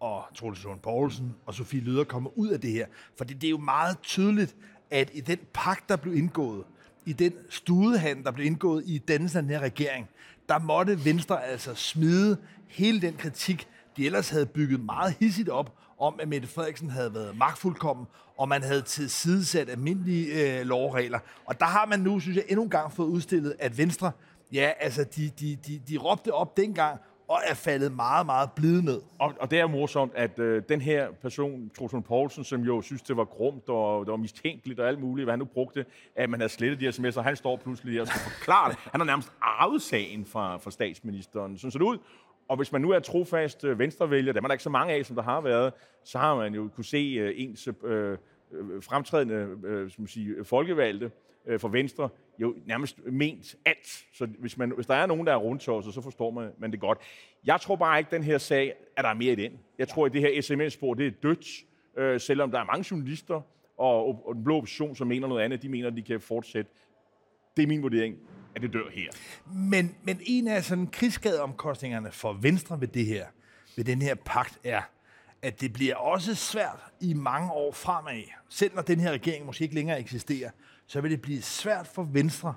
og 0.00 0.24
Troels 0.34 0.64
Lund 0.64 0.80
Poulsen 0.80 1.34
og 1.46 1.54
Sofie 1.54 1.80
Lyder 1.80 2.04
kommer 2.04 2.38
ud 2.38 2.48
af 2.48 2.60
det 2.60 2.70
her. 2.70 2.86
For 3.16 3.24
det, 3.24 3.40
det 3.40 3.46
er 3.46 3.50
jo 3.50 3.58
meget 3.58 3.98
tydeligt, 4.02 4.56
at 4.90 5.10
i 5.14 5.20
den 5.20 5.38
pagt, 5.54 5.88
der 5.88 5.96
blev 5.96 6.16
indgået, 6.16 6.64
i 7.06 7.12
den 7.12 7.32
studehand, 7.50 8.24
der 8.24 8.30
blev 8.30 8.46
indgået 8.46 8.82
i 8.86 8.98
dannelsen 8.98 9.38
af 9.38 9.42
den 9.42 9.50
her 9.50 9.60
regering, 9.60 10.08
der 10.48 10.58
måtte 10.58 11.04
Venstre 11.04 11.44
altså 11.44 11.74
smide 11.74 12.36
hele 12.68 13.00
den 13.00 13.14
kritik, 13.14 13.68
de 13.96 14.06
ellers 14.06 14.28
havde 14.28 14.46
bygget 14.46 14.80
meget 14.80 15.14
hissigt 15.20 15.48
op, 15.48 15.78
om 15.98 16.14
at 16.20 16.28
Mette 16.28 16.48
Frederiksen 16.48 16.90
havde 16.90 17.14
været 17.14 17.38
magtfuldkommen, 17.38 18.06
og 18.38 18.48
man 18.48 18.62
havde 18.62 18.82
tilsidesat 18.82 19.68
almindelige 19.68 20.58
øh, 20.60 20.66
lovregler. 20.66 21.18
Og 21.44 21.60
der 21.60 21.66
har 21.66 21.86
man 21.86 22.00
nu, 22.00 22.20
synes 22.20 22.36
jeg, 22.36 22.44
endnu 22.48 22.62
en 22.62 22.70
gang 22.70 22.92
fået 22.92 23.06
udstillet, 23.06 23.54
at 23.58 23.78
Venstre, 23.78 24.12
ja, 24.52 24.72
altså, 24.80 25.04
de, 25.04 25.30
de, 25.40 25.58
de, 25.66 25.80
de 25.88 25.96
råbte 25.96 26.34
op 26.34 26.56
dengang, 26.56 27.00
og 27.28 27.38
er 27.46 27.54
faldet 27.54 27.92
meget, 27.92 28.26
meget 28.26 28.50
blid 28.56 28.82
ned. 28.82 29.00
Og, 29.18 29.34
og 29.40 29.50
det 29.50 29.60
er 29.60 29.66
morsomt, 29.66 30.12
at 30.14 30.38
øh, 30.38 30.62
den 30.68 30.80
her 30.80 31.08
person, 31.22 31.70
Trotson 31.78 32.02
Poulsen, 32.02 32.44
som 32.44 32.60
jo 32.60 32.82
synes, 32.82 33.02
det 33.02 33.16
var 33.16 33.24
grumt 33.24 33.68
og 33.68 34.06
det 34.06 34.10
var 34.10 34.16
mistænkeligt 34.16 34.80
og 34.80 34.88
alt 34.88 35.00
muligt, 35.00 35.26
hvad 35.26 35.32
han 35.32 35.38
nu 35.38 35.44
brugte, 35.44 35.84
at 36.16 36.30
man 36.30 36.40
havde 36.40 36.52
slettet 36.52 36.80
de 36.80 36.84
her 36.84 36.92
sms'er, 36.92 37.20
han 37.20 37.36
står 37.36 37.56
pludselig 37.56 38.00
og 38.00 38.06
skal 38.06 38.20
forklare 38.20 38.70
det. 38.70 38.78
Han 38.78 39.00
har 39.00 39.06
nærmest 39.06 39.32
arvet 39.40 39.82
sagen 39.82 40.24
fra, 40.26 40.56
fra 40.56 40.70
statsministeren. 40.70 41.58
Sådan 41.58 41.70
så 41.70 41.78
det 41.78 41.84
ud. 41.84 41.98
Og 42.48 42.56
hvis 42.56 42.72
man 42.72 42.80
nu 42.80 42.90
er 42.90 42.98
trofast 42.98 43.64
øh, 43.64 43.78
venstrevælger, 43.78 44.32
der 44.32 44.40
er 44.42 44.46
der 44.46 44.52
ikke 44.52 44.64
så 44.64 44.70
mange 44.70 44.94
af, 44.94 45.06
som 45.06 45.16
der 45.16 45.22
har 45.22 45.40
været, 45.40 45.72
så 46.04 46.18
har 46.18 46.36
man 46.36 46.54
jo 46.54 46.68
kunne 46.74 46.84
se 46.84 47.16
øh, 47.20 47.32
ens 47.36 47.68
øh, 47.84 48.18
øh 48.52 48.82
fremtrædende 48.82 49.56
øh, 49.64 49.90
som 49.90 50.06
sige, 50.06 50.44
folkevalgte 50.44 51.10
øh, 51.48 51.60
for 51.60 51.68
Venstre 51.68 52.08
jo 52.38 52.54
nærmest 52.66 53.06
ment 53.06 53.56
alt. 53.64 54.04
Så 54.12 54.26
hvis, 54.38 54.56
man, 54.56 54.72
hvis 54.74 54.86
der 54.86 54.94
er 54.94 55.06
nogen, 55.06 55.26
der 55.26 55.32
er 55.32 55.36
rundtosset, 55.36 55.94
så 55.94 56.00
forstår 56.00 56.30
man, 56.30 56.50
man 56.58 56.72
det 56.72 56.80
godt. 56.80 56.98
Jeg 57.44 57.60
tror 57.60 57.76
bare 57.76 57.98
ikke, 57.98 58.10
den 58.10 58.22
her 58.22 58.38
sag, 58.38 58.74
at 58.96 59.04
der 59.04 59.10
er 59.10 59.14
mere 59.14 59.32
i 59.32 59.36
den. 59.36 59.52
Jeg 59.78 59.88
tror, 59.88 60.06
at 60.06 60.12
det 60.12 60.20
her 60.20 60.42
sms-spor, 60.42 60.94
det 60.94 61.06
er 61.06 61.10
dødt, 61.10 61.46
øh, 61.96 62.20
selvom 62.20 62.50
der 62.50 62.60
er 62.60 62.64
mange 62.64 62.86
journalister 62.90 63.40
og, 63.76 64.26
og 64.28 64.34
den 64.34 64.44
blå 64.44 64.56
opposition, 64.56 64.96
som 64.96 65.06
mener 65.06 65.28
noget 65.28 65.42
andet, 65.42 65.62
de 65.62 65.68
mener, 65.68 65.88
at 65.88 65.96
de 65.96 66.02
kan 66.02 66.20
fortsætte. 66.20 66.70
Det 67.56 67.62
er 67.62 67.66
min 67.66 67.82
vurdering 67.82 68.16
at 68.54 68.62
det 68.62 68.72
dør 68.72 68.90
her. 68.92 69.10
Men, 69.54 69.94
men 70.02 70.20
en 70.26 70.48
af 70.48 70.64
sådan 70.64 70.86
krigsskadeomkostningerne 70.86 72.12
for 72.12 72.32
Venstre 72.32 72.80
ved 72.80 72.88
det 72.88 73.06
her, 73.06 73.26
ved 73.76 73.84
den 73.84 74.02
her 74.02 74.14
pagt, 74.14 74.58
er, 74.64 74.82
at 75.42 75.60
det 75.60 75.72
bliver 75.72 75.94
også 75.94 76.34
svært 76.34 76.78
i 77.00 77.14
mange 77.14 77.52
år 77.52 77.72
fremad. 77.72 78.22
Selv 78.48 78.74
når 78.74 78.82
den 78.82 79.00
her 79.00 79.12
regering 79.12 79.46
måske 79.46 79.62
ikke 79.62 79.74
længere 79.74 80.00
eksisterer, 80.00 80.50
så 80.86 81.00
vil 81.00 81.10
det 81.10 81.22
blive 81.22 81.42
svært 81.42 81.86
for 81.86 82.02
Venstre 82.02 82.54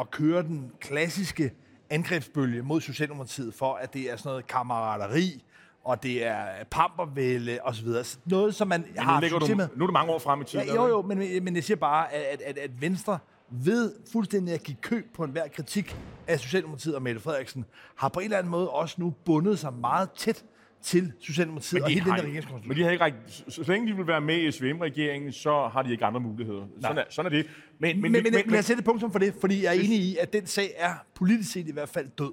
at 0.00 0.10
køre 0.10 0.42
den 0.42 0.72
klassiske 0.80 1.52
angrebsbølge 1.90 2.62
mod 2.62 2.80
Socialdemokratiet 2.80 3.54
for, 3.54 3.74
at 3.74 3.94
det 3.94 4.12
er 4.12 4.16
sådan 4.16 4.28
noget 4.30 4.46
kammerateri, 4.46 5.44
og 5.84 6.02
det 6.02 6.26
er 6.26 6.64
pampervælde 6.70 7.58
osv. 7.62 7.88
Noget, 8.24 8.54
som 8.54 8.68
man 8.68 8.80
men 8.80 8.98
har 8.98 9.20
succes 9.28 9.50
du, 9.50 9.56
med. 9.56 9.68
Nu 9.76 9.84
er 9.84 9.86
det 9.86 9.92
mange 9.92 10.12
år 10.12 10.18
frem 10.18 10.40
i 10.40 10.44
tiden. 10.44 10.66
Ja, 10.66 10.74
jo, 10.74 10.86
jo, 10.86 11.02
men, 11.02 11.44
men 11.44 11.54
jeg 11.54 11.64
siger 11.64 11.76
bare, 11.76 12.12
at, 12.12 12.40
at, 12.40 12.58
at 12.58 12.80
Venstre 12.80 13.18
ved 13.50 13.94
fuldstændig 14.12 14.54
at 14.54 14.62
give 14.62 14.76
køb 14.80 15.14
på 15.14 15.24
enhver 15.24 15.48
kritik 15.48 15.96
af 16.26 16.40
Socialdemokratiet 16.40 16.94
og 16.94 17.02
Mette 17.02 17.20
Frederiksen, 17.20 17.64
har 17.96 18.08
på 18.08 18.20
en 18.20 18.24
eller 18.24 18.38
anden 18.38 18.50
måde 18.50 18.70
også 18.70 18.96
nu 18.98 19.14
bundet 19.24 19.58
sig 19.58 19.72
meget 19.72 20.10
tæt 20.10 20.44
til 20.82 21.12
Socialdemokratiet 21.20 21.82
og 21.82 21.88
hele 21.88 22.04
den 22.04 22.12
regeringskonstruktion. 22.12 22.68
Men 22.68 22.76
de 22.76 22.82
har 22.82 22.90
ikke 22.90 23.04
rækket, 23.04 23.20
så, 23.26 23.64
så 23.64 23.72
længe 23.72 23.88
de 23.88 23.96
vil 23.96 24.06
være 24.06 24.20
med 24.20 24.36
i 24.36 24.50
SVM-regeringen, 24.50 25.32
så 25.32 25.68
har 25.72 25.82
de 25.82 25.92
ikke 25.92 26.04
andre 26.04 26.20
muligheder. 26.20 26.66
Sådan 26.80 26.98
er, 26.98 27.04
sådan 27.10 27.32
er 27.32 27.36
det. 27.36 27.46
Men, 27.78 28.00
men, 28.00 28.12
men, 28.12 28.22
men, 28.22 28.32
men, 28.32 28.42
men 28.46 28.54
jeg 28.54 28.64
sætter 28.64 28.84
punktum 28.84 29.12
for 29.12 29.18
det, 29.18 29.34
fordi 29.40 29.64
jeg 29.64 29.76
er 29.76 29.80
enig 29.80 29.98
i, 29.98 30.16
at 30.16 30.32
den 30.32 30.46
sag 30.46 30.70
er 30.76 30.94
politisk 31.14 31.52
set 31.52 31.68
i 31.68 31.72
hvert 31.72 31.88
fald 31.88 32.08
død. 32.18 32.32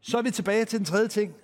Så 0.00 0.18
er 0.18 0.22
vi 0.22 0.30
tilbage 0.30 0.64
til 0.64 0.78
den 0.78 0.86
tredje 0.86 1.08
ting, 1.08 1.34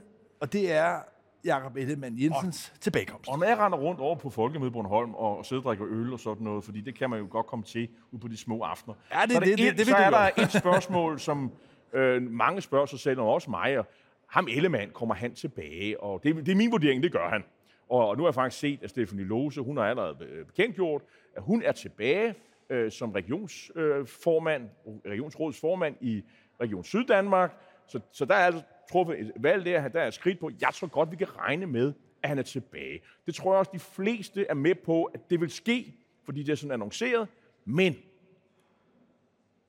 og 0.41 0.53
det 0.53 0.73
er 0.73 0.99
Jakob 1.45 1.77
Ellemann 1.77 2.23
Jensens 2.23 2.73
og, 2.75 2.81
tilbagekomst. 2.81 3.31
Og 3.31 3.39
når 3.39 3.47
jeg 3.47 3.59
render 3.59 3.79
rundt 3.79 4.01
over 4.01 4.17
på 4.17 4.31
Folkemødet 4.31 4.73
Bornholm 4.73 5.15
og 5.15 5.47
sidder 5.47 5.63
og 5.63 5.67
drikker 5.67 5.87
øl 5.91 6.13
og 6.13 6.21
sådan 6.21 6.45
noget, 6.45 6.65
fordi 6.65 6.81
det 6.81 6.99
kan 6.99 7.11
man 7.11 7.19
jo 7.19 7.27
godt 7.31 7.47
komme 7.47 7.65
til 7.65 7.89
ud 8.13 8.19
på 8.19 8.29
de 8.29 8.37
små 8.37 8.61
aftener. 8.61 8.95
Ja, 9.13 9.23
det, 9.23 9.33
så 9.33 9.41
det, 9.41 9.49
det, 9.49 9.59
det, 9.59 9.67
det, 9.67 9.79
det 9.79 9.87
så 9.87 9.97
er 9.97 10.11
der 10.11 10.43
et 10.43 10.53
spørgsmål, 10.53 11.21
som 11.21 11.53
øh, 11.93 12.23
mange 12.23 12.61
spørger 12.61 12.87
sig 12.87 13.01
selv, 13.01 13.21
og 13.21 13.33
også 13.33 13.51
mig, 13.51 13.79
og 13.79 13.87
ham 14.29 14.49
Ellemann, 14.51 14.91
kommer 14.91 15.15
han 15.15 15.35
tilbage? 15.35 16.01
Og 16.01 16.23
det, 16.23 16.37
det 16.37 16.53
er 16.53 16.57
min 16.57 16.71
vurdering, 16.71 17.03
det 17.03 17.13
gør 17.13 17.29
han. 17.29 17.45
Og, 17.89 18.09
og 18.09 18.17
nu 18.17 18.23
har 18.23 18.29
jeg 18.29 18.35
faktisk 18.35 18.61
set, 18.61 18.83
at 18.83 18.91
Stefanie 18.91 19.25
Lose, 19.25 19.61
hun 19.61 19.77
har 19.77 19.85
allerede 19.85 20.25
øh, 20.25 20.47
bekendtgjort, 20.47 21.03
at 21.37 21.43
hun 21.43 21.63
er 21.63 21.73
tilbage 21.73 22.35
øh, 22.71 22.91
som 22.91 23.13
regionsformand, 23.13 24.69
øh, 24.87 25.13
regionsrådsformand 25.13 25.97
i 26.01 26.23
Region 26.61 26.85
Syddanmark. 26.85 27.57
Så, 27.87 28.01
så 28.13 28.25
der 28.25 28.35
er 28.35 28.47
altså 28.47 28.63
truffet 28.91 29.21
et 29.21 29.33
valg 29.37 29.65
der, 29.65 29.89
der 29.89 30.01
er 30.01 30.11
skridt 30.11 30.39
på. 30.39 30.51
Jeg 30.61 30.71
tror 30.75 30.87
godt, 30.87 31.11
vi 31.11 31.17
kan 31.17 31.39
regne 31.39 31.67
med, 31.67 31.93
at 32.23 32.29
han 32.29 32.39
er 32.39 32.43
tilbage. 32.43 33.01
Det 33.27 33.35
tror 33.35 33.53
jeg 33.53 33.59
også, 33.59 33.71
de 33.75 33.79
fleste 33.79 34.47
er 34.47 34.55
med 34.55 34.75
på, 34.75 35.05
at 35.05 35.31
det 35.31 35.41
vil 35.41 35.51
ske, 35.51 35.95
fordi 36.25 36.43
det 36.43 36.53
er 36.53 36.57
sådan 36.57 36.73
annonceret. 36.73 37.29
Men 37.65 37.97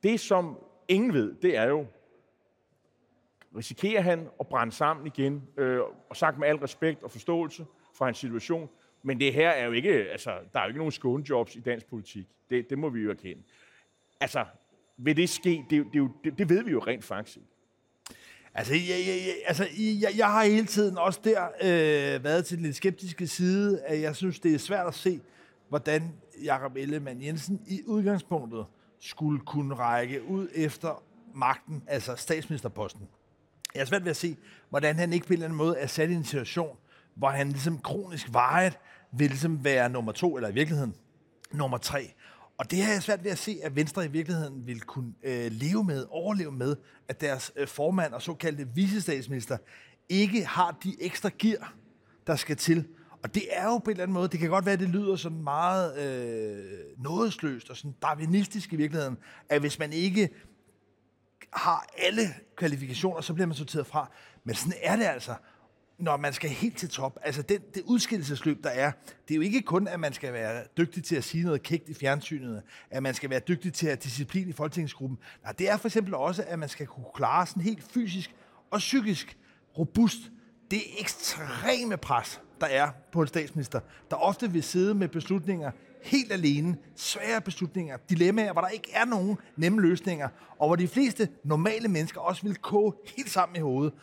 det, 0.03 0.19
som 0.19 0.57
ingen 0.87 1.13
ved, 1.13 1.35
det 1.41 1.57
er 1.57 1.67
jo, 1.67 1.85
risikerer 3.57 4.01
han 4.01 4.27
at 4.39 4.47
brænde 4.47 4.71
sammen 4.71 5.07
igen, 5.07 5.43
øh, 5.57 5.79
og 6.09 6.17
sagt 6.17 6.37
med 6.37 6.47
al 6.47 6.55
respekt 6.55 7.03
og 7.03 7.11
forståelse 7.11 7.65
for 7.93 8.05
hans 8.05 8.17
situation. 8.17 8.69
Men 9.03 9.19
det 9.19 9.33
her 9.33 9.49
er 9.49 9.65
jo 9.65 9.71
ikke, 9.71 9.89
altså, 9.89 10.31
der 10.53 10.59
er 10.59 10.63
jo 10.63 10.67
ikke 10.67 10.77
nogen 10.77 10.91
skånejobs 10.91 11.55
i 11.55 11.59
dansk 11.59 11.85
politik. 11.85 12.27
Det, 12.49 12.69
det 12.69 12.77
må 12.77 12.89
vi 12.89 13.01
jo 13.01 13.09
erkende. 13.09 13.43
Altså, 14.19 14.45
vil 14.97 15.17
det 15.17 15.29
ske? 15.29 15.65
Det, 15.69 15.85
det, 15.93 16.09
det, 16.23 16.37
det 16.37 16.49
ved 16.49 16.63
vi 16.63 16.71
jo 16.71 16.79
rent 16.79 17.03
faktisk 17.03 17.37
Altså, 18.57 18.73
jeg, 18.73 19.03
jeg, 19.07 19.21
jeg, 19.25 19.35
altså 19.47 19.67
jeg, 20.01 20.11
jeg 20.17 20.31
har 20.31 20.43
hele 20.43 20.65
tiden 20.65 20.97
også 20.97 21.19
der 21.23 21.45
øh, 21.45 22.23
været 22.23 22.45
til 22.45 22.57
den 22.57 22.65
lidt 22.65 22.75
skeptiske 22.75 23.27
side, 23.27 23.81
at 23.81 24.01
jeg 24.01 24.15
synes, 24.15 24.39
det 24.39 24.53
er 24.53 24.59
svært 24.59 24.87
at 24.87 24.93
se, 24.93 25.21
hvordan 25.69 26.13
Jakob 26.43 26.75
Ellemann 26.75 27.21
Jensen 27.21 27.61
i 27.67 27.81
udgangspunktet 27.85 28.65
skulle 28.99 29.39
kunne 29.39 29.75
række 29.75 30.23
ud 30.23 30.47
efter 30.55 31.03
magten, 31.33 31.83
altså 31.87 32.15
statsministerposten. 32.15 33.07
Jeg 33.75 33.81
er 33.81 33.85
svært 33.85 34.03
ved 34.03 34.11
at 34.11 34.17
se, 34.17 34.37
hvordan 34.69 34.95
han 34.95 35.13
ikke 35.13 35.27
på 35.27 35.33
en 35.33 35.33
eller 35.33 35.45
anden 35.45 35.57
måde 35.57 35.77
er 35.77 35.87
sat 35.87 36.09
i 36.09 36.13
en 36.13 36.23
situation, 36.23 36.77
hvor 37.15 37.29
han 37.29 37.49
ligesom 37.49 37.79
kronisk 37.79 38.33
vejet 38.33 38.77
vil 39.17 39.29
ligesom 39.29 39.63
være 39.63 39.89
nummer 39.89 40.11
to, 40.11 40.35
eller 40.35 40.49
i 40.49 40.53
virkeligheden 40.53 40.95
nummer 41.51 41.77
tre. 41.77 42.13
Og 42.57 42.71
det 42.71 42.83
har 42.83 42.93
jeg 42.93 43.03
svært 43.03 43.23
ved 43.23 43.31
at 43.31 43.37
se, 43.37 43.59
at 43.63 43.75
Venstre 43.75 44.05
i 44.05 44.07
virkeligheden 44.07 44.67
vil 44.67 44.81
kunne 44.81 45.13
øh, 45.23 45.51
leve 45.51 45.83
med, 45.83 46.05
overleve 46.09 46.51
med, 46.51 46.75
at 47.07 47.21
deres 47.21 47.51
øh, 47.55 47.67
formand 47.67 48.13
og 48.13 48.21
såkaldte 48.21 48.67
visestatsminister 48.75 49.57
ikke 50.09 50.45
har 50.45 50.77
de 50.83 50.95
ekstra 50.99 51.29
gear, 51.39 51.73
der 52.27 52.35
skal 52.35 52.55
til. 52.57 52.87
Og 53.23 53.35
det 53.35 53.43
er 53.51 53.65
jo 53.65 53.77
på 53.77 53.83
en 53.85 53.91
eller 53.91 54.03
anden 54.03 54.13
måde, 54.13 54.27
det 54.27 54.39
kan 54.39 54.49
godt 54.49 54.65
være, 54.65 54.73
at 54.73 54.79
det 54.79 54.89
lyder 54.89 55.15
sådan 55.15 55.43
meget 55.43 55.97
øh, 55.97 56.63
nådesløst 56.97 57.69
og 57.69 57.77
sådan 57.77 57.95
darwinistisk 58.01 58.73
i 58.73 58.75
virkeligheden, 58.75 59.17
at 59.49 59.59
hvis 59.59 59.79
man 59.79 59.93
ikke 59.93 60.29
har 61.55 61.87
alle 61.97 62.33
kvalifikationer, 62.55 63.21
så 63.21 63.33
bliver 63.33 63.47
man 63.47 63.55
sorteret 63.55 63.87
fra. 63.87 64.11
Men 64.43 64.55
sådan 64.55 64.73
er 64.81 64.95
det 64.95 65.05
altså 65.05 65.35
når 65.97 66.17
man 66.17 66.33
skal 66.33 66.49
helt 66.49 66.77
til 66.77 66.89
top. 66.89 67.19
Altså 67.21 67.41
den, 67.41 67.61
det 67.73 67.81
udskillelsesløb, 67.85 68.63
der 68.63 68.69
er, 68.69 68.91
det 69.27 69.33
er 69.33 69.35
jo 69.35 69.41
ikke 69.41 69.61
kun, 69.61 69.87
at 69.87 69.99
man 69.99 70.13
skal 70.13 70.33
være 70.33 70.63
dygtig 70.77 71.03
til 71.03 71.15
at 71.15 71.23
sige 71.23 71.43
noget 71.43 71.63
kægt 71.63 71.89
i 71.89 71.93
fjernsynet, 71.93 72.63
at 72.91 73.03
man 73.03 73.13
skal 73.13 73.29
være 73.29 73.39
dygtig 73.39 73.73
til 73.73 73.85
at 73.85 73.89
have 73.89 73.99
disciplin 74.03 74.49
i 74.49 74.51
folketingsgruppen. 74.51 75.17
Nej, 75.43 75.51
det 75.51 75.69
er 75.69 75.77
for 75.77 75.87
eksempel 75.87 76.13
også, 76.13 76.43
at 76.47 76.59
man 76.59 76.69
skal 76.69 76.87
kunne 76.87 77.05
klare 77.13 77.47
sådan 77.47 77.63
helt 77.63 77.83
fysisk 77.83 78.35
og 78.71 78.79
psykisk 78.79 79.37
robust 79.77 80.17
det 80.71 80.81
ekstreme 80.99 81.97
pres, 81.97 82.41
der 82.61 82.67
er 82.67 82.89
på 83.11 83.21
en 83.21 83.27
statsminister, 83.27 83.79
der 84.09 84.15
ofte 84.15 84.51
vil 84.51 84.63
sidde 84.63 84.93
med 84.93 85.07
beslutninger 85.07 85.71
helt 86.05 86.31
alene, 86.31 86.77
svære 86.95 87.41
beslutninger, 87.41 87.97
dilemmaer, 88.09 88.53
hvor 88.53 88.61
der 88.61 88.67
ikke 88.67 88.89
er 88.93 89.05
nogen 89.05 89.37
nemme 89.57 89.81
løsninger, 89.81 90.27
og 90.59 90.67
hvor 90.67 90.75
de 90.75 90.87
fleste 90.87 91.29
normale 91.43 91.87
mennesker 91.87 92.21
også 92.21 92.43
vil 92.43 92.55
koge 92.55 92.93
helt 93.17 93.29
sammen 93.29 93.55
i 93.55 93.59
hovedet. 93.59 93.93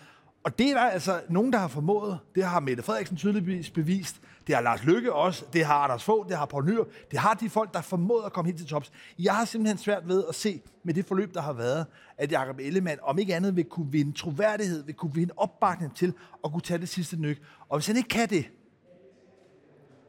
Og 0.45 0.59
det 0.59 0.71
er 0.71 0.75
der 0.75 0.81
altså 0.81 1.21
nogen, 1.29 1.53
der 1.53 1.59
har 1.59 1.69
formået. 1.69 2.19
Det 2.35 2.45
har 2.45 2.61
Mette 2.61 2.83
Frederiksen 2.83 3.17
tydeligvis 3.17 3.71
bevist. 3.71 4.17
Det 4.47 4.55
har 4.55 4.63
Lars 4.63 4.85
Lykke 4.85 5.13
også. 5.13 5.45
Det 5.53 5.65
har 5.65 5.75
Anders 5.75 6.05
Fogh. 6.05 6.29
Det 6.29 6.37
har 6.37 6.47
Poul 6.47 6.65
Nyrup. 6.65 6.87
Det 7.11 7.19
har 7.19 7.35
de 7.35 7.51
folk, 7.51 7.73
der 7.73 7.79
har 7.79 7.83
formået 7.83 8.25
at 8.27 8.33
komme 8.33 8.49
helt 8.49 8.59
til 8.59 8.69
tops. 8.69 8.93
Jeg 9.19 9.35
har 9.35 9.45
simpelthen 9.45 9.79
svært 9.79 10.09
ved 10.09 10.25
at 10.29 10.35
se 10.35 10.61
med 10.85 10.95
det 10.95 11.07
forløb, 11.07 11.35
der 11.35 11.41
har 11.41 11.53
været, 11.53 11.87
at 12.19 12.33
Jacob 12.33 12.59
Ellemann 12.59 12.99
om 13.03 13.19
ikke 13.19 13.35
andet 13.35 13.57
vil 13.57 13.65
kunne 13.65 13.93
vinde 13.93 14.13
troværdighed, 14.13 14.85
vil 14.85 14.95
kunne 14.95 15.15
vinde 15.15 15.35
opbakning 15.37 15.97
til 15.97 16.15
at 16.45 16.53
kunne 16.53 16.61
tage 16.61 16.79
det 16.79 16.89
sidste 16.89 17.17
nyk. 17.17 17.43
Og 17.69 17.79
hvis 17.79 17.87
han 17.87 17.97
ikke 17.97 18.09
kan 18.09 18.29
det, 18.29 18.45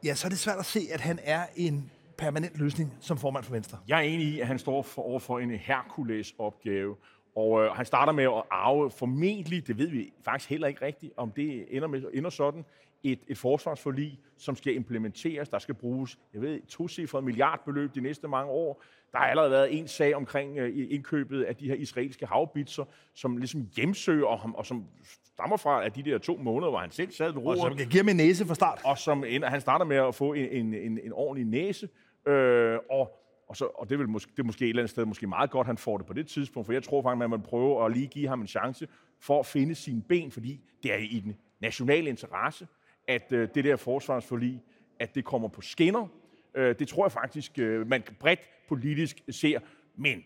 ja, 0.04 0.16
så 0.16 0.28
er 0.28 0.30
det 0.30 0.40
svært 0.40 0.60
at 0.60 0.66
se, 0.66 0.80
at 0.92 1.02
han 1.02 1.20
er 1.24 1.46
en 1.56 1.92
permanent 2.18 2.58
løsning 2.58 2.94
som 3.00 3.18
formand 3.18 3.44
for 3.44 3.52
Venstre. 3.52 3.78
Jeg 3.88 3.98
er 3.98 4.02
enig 4.02 4.28
i, 4.28 4.40
at 4.40 4.48
han 4.48 4.60
står 4.60 4.82
for, 4.82 5.02
over 5.02 5.20
for 5.20 5.40
en 5.40 5.52
Herkules 5.52 6.34
opgave, 6.38 6.96
og 7.36 7.64
øh, 7.64 7.72
han 7.72 7.86
starter 7.86 8.14
med 8.14 8.24
at 8.24 8.44
arve 8.52 8.92
formentlig, 8.92 9.68
det 9.68 9.78
ved 9.78 9.88
vi 9.88 10.14
faktisk 10.26 10.50
heller 10.50 10.68
ikke 10.68 10.86
rigtigt, 10.86 11.14
om 11.18 11.32
det 11.32 11.66
ender, 11.76 11.88
med, 11.88 12.04
ender 12.14 12.30
sådan, 12.30 12.66
et, 13.04 13.20
et 13.28 13.38
forsvarsforlig, 13.38 14.20
som 14.38 14.56
skal 14.56 14.76
implementeres. 14.76 15.50
Der 15.50 15.60
skal 15.60 15.76
bruges, 15.76 16.18
jeg 16.34 16.42
ved, 16.42 16.62
to 16.68 17.22
milliardbeløb 17.22 17.96
de 17.96 18.02
næste 18.02 18.28
mange 18.28 18.52
år. 18.52 18.84
Der 19.12 19.18
har 19.18 19.26
allerede 19.26 19.52
været 19.52 19.78
en 19.78 19.88
sag 19.88 20.16
omkring 20.16 20.58
øh, 20.58 20.88
indkøbet 20.90 21.44
af 21.44 21.56
de 21.56 21.68
her 21.68 21.76
israelske 21.76 22.26
havbitser, 22.26 22.86
som 23.14 23.38
ligesom 23.38 23.70
hjemsøger 23.76 24.38
ham, 24.38 24.56
og 24.56 24.66
som 24.66 24.86
stammer 25.34 25.58
fra 25.58 25.86
at 25.86 25.96
de 25.96 26.04
der 26.04 26.18
to 26.18 26.38
måneder, 26.38 26.70
hvor 26.70 26.80
han 26.80 26.92
selv 26.92 27.12
sad 27.12 27.32
ved 27.32 27.42
roret. 27.42 27.60
Og 27.60 27.68
som 27.68 27.78
kan 27.78 27.88
give 27.88 28.00
ham 28.00 28.10
en 28.10 28.16
næse 28.16 28.46
fra 28.46 28.56
start. 28.56 28.82
Og 28.86 28.98
som 28.98 29.24
ender, 29.24 29.50
han 29.50 29.62
starter 29.62 29.86
med 29.86 29.98
at 29.98 30.16
få 30.16 30.34
en, 30.34 30.46
en, 30.46 30.74
en, 30.74 31.00
en 31.04 31.14
ordentlig 31.14 31.46
næse. 31.46 31.90
Øh, 32.28 32.78
og 32.90 33.20
og, 33.48 33.58
så, 33.58 33.66
og 33.66 33.90
det, 33.90 34.00
vil 34.00 34.10
måske, 34.10 34.32
det 34.32 34.40
er 34.40 34.44
måske 34.44 34.66
et 34.66 34.70
eller 34.70 34.82
andet 34.82 34.90
sted 34.90 35.06
måske 35.06 35.28
meget 35.28 35.50
godt, 35.50 35.68
han 35.68 35.78
får 35.78 35.98
det 35.98 36.06
på 36.06 36.14
det 36.14 36.28
tidspunkt, 36.28 36.66
for 36.66 36.74
jeg 36.74 36.84
tror 36.84 37.02
faktisk, 37.02 37.24
at 37.24 37.30
man 37.30 37.42
prøve 37.42 37.86
at 37.86 37.92
lige 37.92 38.08
give 38.08 38.28
ham 38.28 38.42
en 38.42 38.48
chance 38.48 38.88
for 39.20 39.40
at 39.40 39.46
finde 39.46 39.76
sine 39.76 40.02
ben, 40.02 40.32
fordi 40.32 40.62
det 40.84 40.94
er 40.94 40.98
i 40.98 41.20
den 41.20 41.36
nationale 41.60 42.10
interesse, 42.10 42.68
at 43.08 43.32
øh, 43.32 43.50
det 43.56 43.64
der 43.64 43.76
forsvarsforlig, 43.76 44.62
at 45.00 45.16
det 45.16 45.26
kommer 45.26 45.48
på 45.48 45.62
skinner. 45.62 46.08
Øh, 46.56 46.76
det 46.80 46.88
tror 46.88 47.06
jeg 47.06 47.12
faktisk, 47.12 47.60
øh, 47.60 47.88
man 47.88 48.04
bredt 48.20 48.40
politisk 48.68 49.22
ser, 49.30 49.60
men 49.96 50.24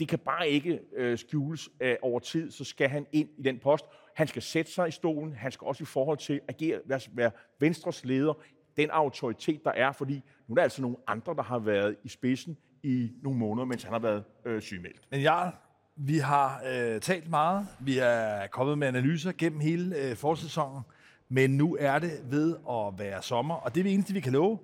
det 0.00 0.08
kan 0.08 0.18
bare 0.18 0.48
ikke 0.48 0.80
øh, 0.96 1.18
skjules 1.18 1.70
øh, 1.80 1.96
over 2.02 2.20
tid, 2.20 2.50
så 2.50 2.64
skal 2.64 2.88
han 2.88 3.06
ind 3.12 3.28
i 3.36 3.42
den 3.42 3.58
post. 3.58 3.84
Han 4.14 4.26
skal 4.26 4.42
sætte 4.42 4.72
sig 4.72 4.88
i 4.88 4.90
stolen, 4.90 5.34
han 5.34 5.52
skal 5.52 5.66
også 5.66 5.82
i 5.82 5.86
forhold 5.86 6.18
til 6.18 6.32
at 6.32 6.40
agere, 6.48 6.80
være, 7.12 7.30
Venstres 7.60 8.04
leder, 8.04 8.34
den 8.76 8.90
autoritet, 8.90 9.64
der 9.64 9.70
er, 9.70 9.92
fordi 9.92 10.14
nu 10.48 10.52
er 10.52 10.54
der 10.54 10.62
altså 10.62 10.82
nogle 10.82 10.96
andre, 11.06 11.34
der 11.34 11.42
har 11.42 11.58
været 11.58 11.96
i 12.04 12.08
spidsen 12.08 12.56
i 12.82 13.12
nogle 13.22 13.38
måneder, 13.38 13.64
mens 13.64 13.82
han 13.82 13.92
har 13.92 14.00
været 14.00 14.24
øh, 14.44 14.62
sygemeldt. 14.62 15.00
Men 15.10 15.20
ja, 15.20 15.50
vi 15.96 16.18
har 16.18 16.62
øh, 16.66 17.00
talt 17.00 17.30
meget. 17.30 17.66
Vi 17.80 17.98
er 17.98 18.46
kommet 18.46 18.78
med 18.78 18.88
analyser 18.88 19.32
gennem 19.38 19.60
hele 19.60 19.96
øh, 19.96 20.16
forsæsonen. 20.16 20.82
Men 21.28 21.50
nu 21.50 21.76
er 21.80 21.98
det 21.98 22.10
ved 22.30 22.56
at 22.70 22.98
være 22.98 23.22
sommer, 23.22 23.54
og 23.54 23.74
det, 23.74 23.94
eneste, 23.94 24.12
vi 24.12 24.20
kan 24.20 24.32
love, 24.32 24.58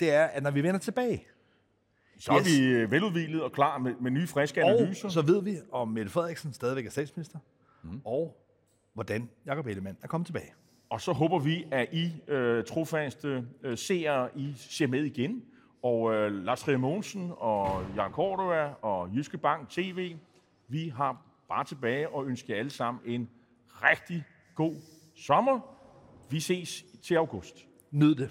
det 0.00 0.14
er, 0.14 0.24
at 0.24 0.42
når 0.42 0.50
vi 0.50 0.62
vender 0.62 0.80
tilbage, 0.80 1.26
så 2.18 2.32
er 2.32 2.40
yes. 2.40 2.46
vi 2.46 2.64
øh, 2.64 2.90
veludvilet 2.90 3.42
og 3.42 3.52
klar 3.52 3.78
med, 3.78 3.94
med 4.00 4.10
nye, 4.10 4.26
friske 4.26 4.62
analyser. 4.62 5.04
Og 5.04 5.12
så 5.12 5.22
ved 5.22 5.42
vi, 5.42 5.56
om 5.72 5.88
Mette 5.88 6.10
Frederiksen 6.10 6.52
stadigvæk 6.52 6.86
er 6.86 6.90
statsminister, 6.90 7.38
mm. 7.82 8.00
og 8.04 8.43
hvordan 8.94 9.30
Jacob 9.46 9.66
Ellemann 9.66 9.98
er 10.02 10.06
kommet 10.06 10.26
tilbage. 10.26 10.52
Og 10.90 11.00
så 11.00 11.12
håber 11.12 11.38
vi, 11.38 11.64
at 11.70 11.88
I 11.92 12.12
øh, 12.28 12.64
trofaste 12.64 13.46
øh, 13.62 13.78
seere, 13.78 14.28
I 14.38 14.52
ser 14.56 14.86
med 14.86 15.04
igen. 15.04 15.44
Og 15.82 16.14
øh, 16.14 16.32
Lars 16.32 16.60
Trier 16.60 16.78
Mogensen 16.78 17.32
og 17.36 17.84
Jan 17.96 18.10
Cordova 18.10 18.74
og 18.82 19.16
Jyske 19.16 19.38
Bank 19.38 19.68
TV, 19.68 20.16
vi 20.68 20.88
har 20.88 21.22
bare 21.48 21.64
tilbage 21.64 22.08
og 22.08 22.26
ønsker 22.26 22.54
jer 22.54 22.58
alle 22.58 22.70
sammen 22.70 23.02
en 23.06 23.28
rigtig 23.68 24.24
god 24.54 24.74
sommer. 25.16 25.60
Vi 26.30 26.40
ses 26.40 26.84
til 27.02 27.14
august. 27.14 27.66
Nyd 27.90 28.14
det. 28.14 28.30